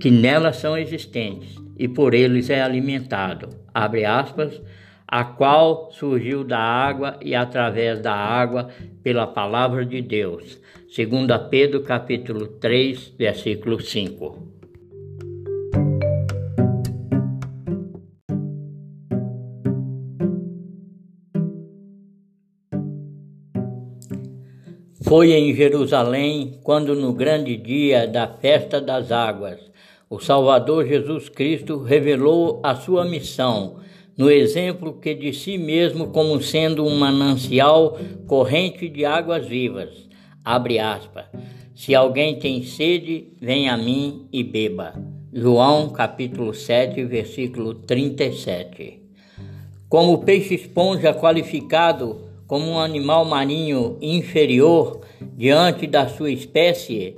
que 0.00 0.10
nela 0.10 0.52
são 0.52 0.76
existentes 0.76 1.56
e 1.78 1.86
por 1.86 2.14
eles 2.14 2.50
é 2.50 2.62
alimentado. 2.62 3.48
Abre 3.72 4.04
aspas, 4.04 4.60
a 5.06 5.24
qual 5.24 5.90
surgiu 5.92 6.42
da 6.42 6.58
água 6.58 7.18
e 7.20 7.34
através 7.34 8.00
da 8.00 8.14
água 8.14 8.70
pela 9.02 9.26
palavra 9.26 9.84
de 9.84 10.00
Deus. 10.00 10.58
Segundo 10.88 11.38
Pedro 11.48 11.82
capítulo 11.82 12.46
3, 12.46 13.14
versículo 13.18 13.80
5. 13.80 14.51
Foi 25.12 25.34
em 25.34 25.54
Jerusalém 25.54 26.54
quando, 26.62 26.96
no 26.96 27.12
grande 27.12 27.54
dia 27.54 28.08
da 28.08 28.26
festa 28.26 28.80
das 28.80 29.12
águas, 29.12 29.60
o 30.08 30.18
Salvador 30.18 30.86
Jesus 30.86 31.28
Cristo 31.28 31.82
revelou 31.82 32.60
a 32.62 32.74
sua 32.74 33.04
missão, 33.04 33.76
no 34.16 34.30
exemplo 34.30 34.94
que 34.94 35.14
de 35.14 35.34
si 35.34 35.58
mesmo 35.58 36.06
como 36.06 36.40
sendo 36.40 36.86
um 36.86 36.96
manancial 36.96 37.98
corrente 38.26 38.88
de 38.88 39.04
águas 39.04 39.46
vivas. 39.46 39.90
Abre 40.42 40.78
aspas. 40.78 41.26
Se 41.74 41.94
alguém 41.94 42.38
tem 42.38 42.62
sede, 42.62 43.34
venha 43.38 43.74
a 43.74 43.76
mim 43.76 44.26
e 44.32 44.42
beba. 44.42 44.94
João 45.30 45.90
capítulo 45.90 46.54
7, 46.54 47.04
versículo 47.04 47.74
37. 47.74 49.02
Como 49.90 50.24
peixe 50.24 50.54
esponja 50.54 51.12
qualificado 51.12 52.32
como 52.52 52.70
um 52.72 52.78
animal 52.78 53.24
marinho 53.24 53.96
inferior 54.02 55.01
diante 55.36 55.86
da 55.86 56.08
sua 56.08 56.30
espécie, 56.30 57.16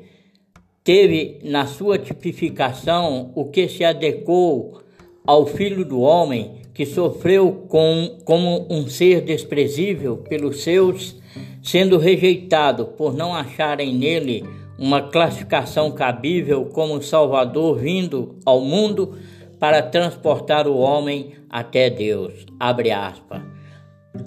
teve 0.82 1.40
na 1.42 1.66
sua 1.66 1.98
tipificação 1.98 3.32
o 3.34 3.46
que 3.46 3.68
se 3.68 3.84
adequou 3.84 4.82
ao 5.26 5.46
Filho 5.46 5.84
do 5.84 6.00
Homem, 6.00 6.62
que 6.74 6.84
sofreu 6.84 7.66
com, 7.68 8.18
como 8.24 8.66
um 8.68 8.86
ser 8.86 9.20
desprezível 9.22 10.18
pelos 10.18 10.62
seus, 10.62 11.16
sendo 11.62 11.98
rejeitado 11.98 12.86
por 12.86 13.14
não 13.14 13.34
acharem 13.34 13.94
nele 13.94 14.44
uma 14.78 15.02
classificação 15.02 15.90
cabível 15.92 16.66
como 16.66 17.00
Salvador 17.00 17.78
vindo 17.78 18.36
ao 18.44 18.60
mundo 18.60 19.16
para 19.58 19.80
transportar 19.80 20.66
o 20.66 20.76
homem 20.76 21.32
até 21.48 21.88
Deus. 21.88 22.44
Abre 22.58 22.90
aspas. 22.90 23.40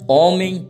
Homem 0.08 0.66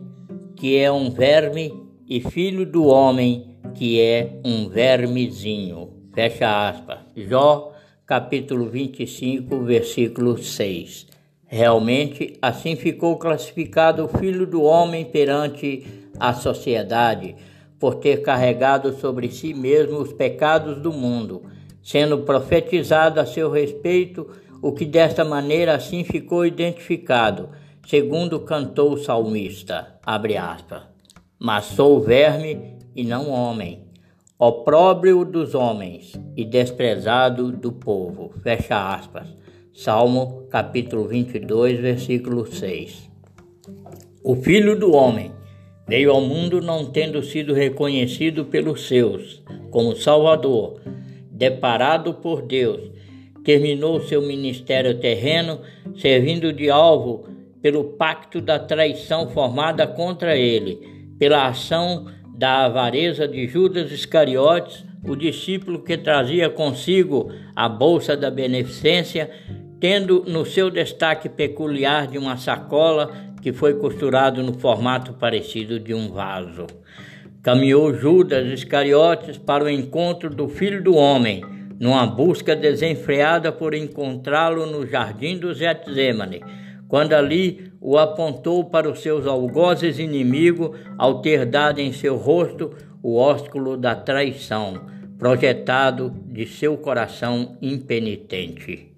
que 0.55 0.77
é 0.77 0.91
um 0.91 1.09
verme, 1.09 1.73
e 2.09 2.19
filho 2.19 2.65
do 2.65 2.85
homem, 2.85 3.55
que 3.75 4.01
é 4.01 4.39
um 4.43 4.67
vermezinho. 4.67 5.93
Fecha 6.13 6.67
aspas. 6.67 6.99
Jó, 7.15 7.71
capítulo 8.05 8.65
25, 8.65 9.59
versículo 9.59 10.37
6. 10.37 11.05
Realmente, 11.45 12.33
assim 12.41 12.75
ficou 12.75 13.17
classificado 13.17 14.03
o 14.03 14.07
filho 14.07 14.47
do 14.47 14.63
homem 14.63 15.05
perante 15.05 15.85
a 16.19 16.33
sociedade, 16.33 17.35
por 17.79 17.95
ter 17.95 18.23
carregado 18.23 18.93
sobre 18.93 19.29
si 19.29 19.53
mesmo 19.53 19.99
os 19.99 20.11
pecados 20.11 20.81
do 20.81 20.91
mundo, 20.91 21.43
sendo 21.83 22.19
profetizado 22.19 23.19
a 23.19 23.25
seu 23.25 23.51
respeito 23.51 24.27
o 24.61 24.73
que 24.73 24.85
desta 24.85 25.23
maneira 25.23 25.75
assim 25.75 26.03
ficou 26.03 26.45
identificado 26.45 27.49
segundo 27.89 28.41
cantou 28.41 28.93
o 28.93 28.97
salmista, 28.99 29.99
abre 30.05 30.37
aspas, 30.37 30.83
mas 31.39 31.65
sou 31.65 32.01
verme 32.01 32.75
e 32.93 33.05
não 33.05 33.29
homem, 33.31 33.85
opróbrio 34.37 35.23
dos 35.23 35.55
homens 35.55 36.19
e 36.35 36.43
desprezado 36.43 37.51
do 37.51 37.71
povo, 37.71 38.33
fecha 38.43 38.93
aspas. 38.93 39.27
Salmo 39.73 40.47
capítulo 40.49 41.07
22, 41.07 41.79
versículo 41.79 42.45
6. 42.45 43.09
O 44.21 44.35
Filho 44.35 44.77
do 44.77 44.93
Homem 44.93 45.31
veio 45.87 46.11
ao 46.11 46.19
mundo 46.19 46.61
não 46.61 46.85
tendo 46.85 47.23
sido 47.23 47.53
reconhecido 47.53 48.43
pelos 48.43 48.87
seus 48.87 49.41
como 49.71 49.95
Salvador, 49.95 50.81
deparado 51.31 52.15
por 52.15 52.41
Deus, 52.41 52.91
terminou 53.45 54.01
seu 54.01 54.21
ministério 54.21 54.99
terreno 54.99 55.61
servindo 55.95 56.51
de 56.51 56.69
alvo 56.69 57.25
pelo 57.61 57.85
pacto 57.85 58.41
da 58.41 58.59
traição 58.59 59.29
formada 59.29 59.87
contra 59.87 60.35
ele, 60.35 60.98
pela 61.19 61.47
ação 61.47 62.05
da 62.35 62.65
avareza 62.65 63.27
de 63.27 63.45
Judas 63.47 63.91
Iscariotes, 63.91 64.85
o 65.03 65.15
discípulo 65.15 65.83
que 65.83 65.97
trazia 65.97 66.49
consigo 66.49 67.31
a 67.55 67.67
bolsa 67.67 68.15
da 68.15 68.31
beneficência, 68.31 69.29
tendo 69.79 70.23
no 70.25 70.45
seu 70.45 70.69
destaque 70.69 71.27
peculiar 71.27 72.07
de 72.07 72.17
uma 72.17 72.37
sacola 72.37 73.11
que 73.41 73.51
foi 73.53 73.73
costurado 73.75 74.41
no 74.41 74.53
formato 74.53 75.13
parecido 75.13 75.79
de 75.79 75.93
um 75.93 76.09
vaso. 76.11 76.65
Caminhou 77.43 77.93
Judas 77.93 78.47
Iscariotes 78.47 79.37
para 79.37 79.63
o 79.63 79.69
encontro 79.69 80.29
do 80.29 80.47
Filho 80.47 80.81
do 80.81 80.95
Homem, 80.95 81.43
numa 81.79 82.05
busca 82.05 82.55
desenfreada 82.55 83.51
por 83.51 83.73
encontrá-lo 83.73 84.65
no 84.65 84.85
jardim 84.85 85.37
do 85.37 85.53
Getsemane 85.53 86.41
quando 86.89 87.13
ali 87.13 87.68
o 87.81 87.97
apontou 87.97 88.65
para 88.65 88.89
os 88.89 89.01
seus 89.01 89.25
algozes 89.25 89.99
inimigos 89.99 90.77
ao 90.97 91.21
ter 91.21 91.45
dado 91.45 91.79
em 91.79 91.93
seu 91.93 92.17
rosto 92.17 92.75
o 93.01 93.15
ósculo 93.15 93.77
da 93.77 93.95
traição, 93.95 94.81
projetado 95.17 96.13
de 96.25 96.45
seu 96.45 96.77
coração 96.77 97.57
impenitente. 97.61 98.89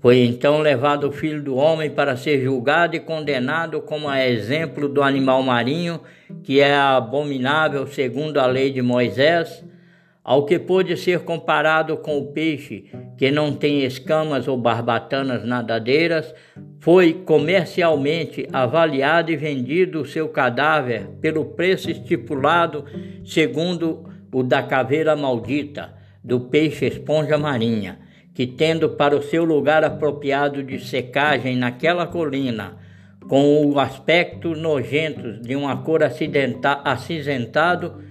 Foi 0.00 0.20
então 0.20 0.60
levado 0.60 1.08
o 1.08 1.12
filho 1.12 1.42
do 1.42 1.56
homem 1.56 1.90
para 1.90 2.16
ser 2.16 2.42
julgado 2.42 2.96
e 2.96 3.00
condenado 3.00 3.82
como 3.82 4.08
a 4.08 4.26
exemplo 4.26 4.88
do 4.88 5.02
animal 5.02 5.42
marinho, 5.42 6.00
que 6.42 6.60
é 6.60 6.74
abominável 6.74 7.86
segundo 7.86 8.38
a 8.38 8.46
lei 8.46 8.70
de 8.70 8.80
Moisés, 8.80 9.62
ao 10.22 10.44
que 10.44 10.58
pôde 10.58 10.96
ser 10.96 11.20
comparado 11.20 11.96
com 11.96 12.18
o 12.18 12.32
peixe, 12.32 12.90
que 13.16 13.30
não 13.30 13.54
tem 13.54 13.84
escamas 13.84 14.46
ou 14.46 14.56
barbatanas 14.56 15.44
nadadeiras, 15.44 16.34
foi 16.80 17.12
comercialmente 17.12 18.46
avaliado 18.52 19.32
e 19.32 19.36
vendido 19.36 20.02
o 20.02 20.06
seu 20.06 20.28
cadáver 20.28 21.08
pelo 21.20 21.44
preço 21.44 21.90
estipulado 21.90 22.84
segundo 23.24 24.08
o 24.32 24.42
da 24.42 24.62
caveira 24.62 25.16
maldita, 25.16 25.94
do 26.22 26.40
peixe 26.40 26.86
esponja 26.86 27.38
marinha 27.38 27.98
que, 28.34 28.46
tendo 28.46 28.90
para 28.90 29.16
o 29.16 29.22
seu 29.22 29.44
lugar 29.44 29.84
apropriado 29.84 30.62
de 30.62 30.78
secagem 30.78 31.56
naquela 31.56 32.06
colina, 32.06 32.76
com 33.28 33.66
o 33.66 33.78
aspecto 33.78 34.54
nojento 34.54 35.40
de 35.42 35.54
uma 35.54 35.82
cor 35.82 36.02
acinzentado 36.02 38.02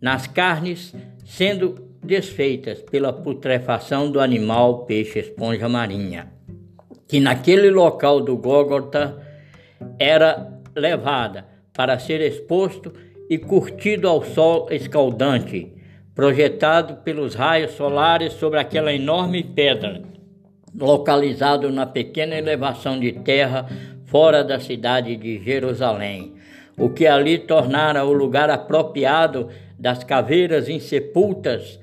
nas 0.00 0.26
carnes, 0.26 0.94
sendo 1.24 1.92
desfeitas 2.02 2.82
pela 2.82 3.12
putrefação 3.12 4.10
do 4.10 4.20
animal 4.20 4.84
peixe 4.84 5.20
esponja 5.20 5.68
marinha, 5.68 6.32
que 7.06 7.20
naquele 7.20 7.70
local 7.70 8.20
do 8.20 8.36
Gólgota 8.36 9.16
era 9.98 10.52
levada 10.74 11.46
para 11.72 11.98
ser 11.98 12.20
exposto 12.20 12.92
e 13.28 13.38
curtido 13.38 14.08
ao 14.08 14.22
sol 14.24 14.66
escaldante, 14.70 15.72
projetado 16.14 16.96
pelos 17.02 17.34
raios 17.34 17.72
solares 17.72 18.34
sobre 18.34 18.58
aquela 18.58 18.92
enorme 18.92 19.42
pedra, 19.42 20.02
localizado 20.74 21.70
na 21.70 21.86
pequena 21.86 22.36
elevação 22.36 22.98
de 22.98 23.12
terra 23.12 23.66
fora 24.06 24.44
da 24.44 24.60
cidade 24.60 25.16
de 25.16 25.42
Jerusalém, 25.42 26.34
o 26.76 26.90
que 26.90 27.06
ali 27.06 27.38
tornara 27.38 28.04
o 28.04 28.12
lugar 28.12 28.50
apropriado 28.50 29.48
das 29.82 30.04
caveiras 30.04 30.68
insepultas 30.68 31.80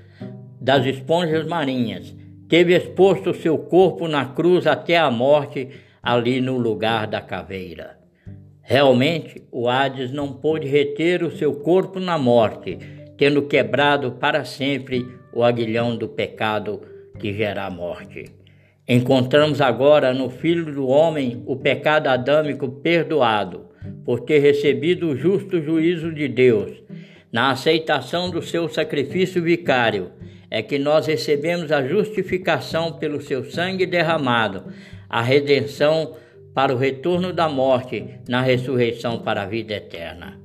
das 0.62 0.86
esponjas 0.86 1.46
marinhas. 1.46 2.16
Teve 2.48 2.74
exposto 2.74 3.34
seu 3.34 3.58
corpo 3.58 4.08
na 4.08 4.26
cruz 4.26 4.66
até 4.66 4.98
a 4.98 5.12
morte, 5.12 5.68
ali 6.02 6.40
no 6.40 6.58
lugar 6.58 7.08
da 7.08 7.20
caveira. 7.20 8.00
Realmente, 8.62 9.44
o 9.52 9.68
Hades 9.68 10.14
não 10.14 10.32
pôde 10.32 10.66
reter 10.66 11.24
o 11.24 11.36
seu 11.36 11.56
corpo 11.56 12.00
na 12.00 12.18
morte, 12.18 12.80
tendo 13.18 13.42
quebrado 13.42 14.14
para 14.14 14.46
sempre 14.46 15.06
o 15.34 15.44
aguilhão 15.44 15.98
do 15.98 16.08
pecado 16.08 16.80
que 17.20 17.34
gera 17.34 17.66
a 17.66 17.70
morte. 17.70 18.32
Encontramos 18.88 19.60
agora 19.60 20.14
no 20.14 20.30
Filho 20.30 20.74
do 20.74 20.88
Homem 20.88 21.44
o 21.46 21.58
pecado 21.58 22.08
adâmico 22.08 22.70
perdoado, 22.70 23.68
por 24.06 24.22
ter 24.22 24.40
recebido 24.40 25.10
o 25.10 25.18
justo 25.18 25.62
juízo 25.62 26.14
de 26.14 26.30
Deus. 26.30 26.72
Na 27.32 27.52
aceitação 27.52 28.32
do 28.32 28.42
seu 28.42 28.68
sacrifício 28.68 29.42
vicário, 29.44 30.12
é 30.50 30.64
que 30.64 30.80
nós 30.80 31.06
recebemos 31.06 31.72
a 31.72 31.86
justificação 31.86 32.94
pelo 32.94 33.22
seu 33.22 33.44
sangue 33.44 33.86
derramado, 33.86 34.64
a 35.08 35.22
redenção 35.22 36.16
para 36.56 36.74
o 36.74 36.78
retorno 36.78 37.32
da 37.32 37.48
morte, 37.48 38.16
na 38.28 38.42
ressurreição 38.42 39.20
para 39.20 39.44
a 39.44 39.46
vida 39.46 39.76
eterna. 39.76 40.40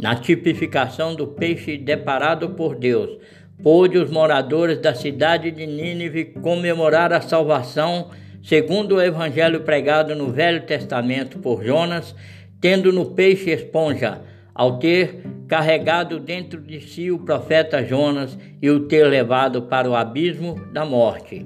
Na 0.00 0.14
tipificação 0.14 1.14
do 1.14 1.26
peixe 1.26 1.76
deparado 1.76 2.50
por 2.50 2.76
Deus, 2.76 3.18
pôde 3.60 3.98
os 3.98 4.10
moradores 4.10 4.78
da 4.78 4.94
cidade 4.94 5.50
de 5.50 5.66
Nínive 5.66 6.26
comemorar 6.40 7.12
a 7.12 7.20
salvação, 7.20 8.10
segundo 8.42 8.96
o 8.96 9.02
evangelho 9.02 9.62
pregado 9.62 10.14
no 10.14 10.32
Velho 10.32 10.62
Testamento 10.62 11.38
por 11.40 11.64
Jonas, 11.64 12.14
tendo 12.60 12.92
no 12.92 13.06
peixe 13.06 13.50
esponja, 13.50 14.20
ao 14.54 14.78
ter 14.78 15.22
carregado 15.48 16.18
dentro 16.18 16.60
de 16.60 16.80
si 16.80 17.10
o 17.10 17.18
profeta 17.18 17.84
Jonas 17.84 18.38
e 18.60 18.70
o 18.70 18.86
ter 18.86 19.04
levado 19.04 19.62
para 19.62 19.88
o 19.88 19.94
abismo 19.94 20.54
da 20.72 20.84
morte, 20.84 21.44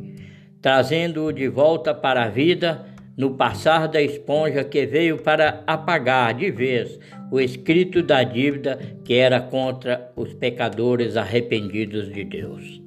trazendo-o 0.61 1.33
de 1.33 1.49
volta 1.49 1.95
para 1.95 2.25
a 2.25 2.29
vida 2.29 2.85
no 3.16 3.35
passar 3.35 3.88
da 3.88 4.01
esponja 4.01 4.62
que 4.62 4.85
veio 4.85 5.19
para 5.23 5.62
apagar 5.66 6.35
de 6.35 6.51
vez 6.51 6.99
o 7.31 7.40
escrito 7.40 8.03
da 8.03 8.23
dívida 8.23 8.79
que 9.05 9.14
era 9.14 9.40
contra 9.40 10.12
os 10.14 10.35
pecadores 10.35 11.16
arrependidos 11.16 12.12
de 12.12 12.25
Deus. 12.25 12.83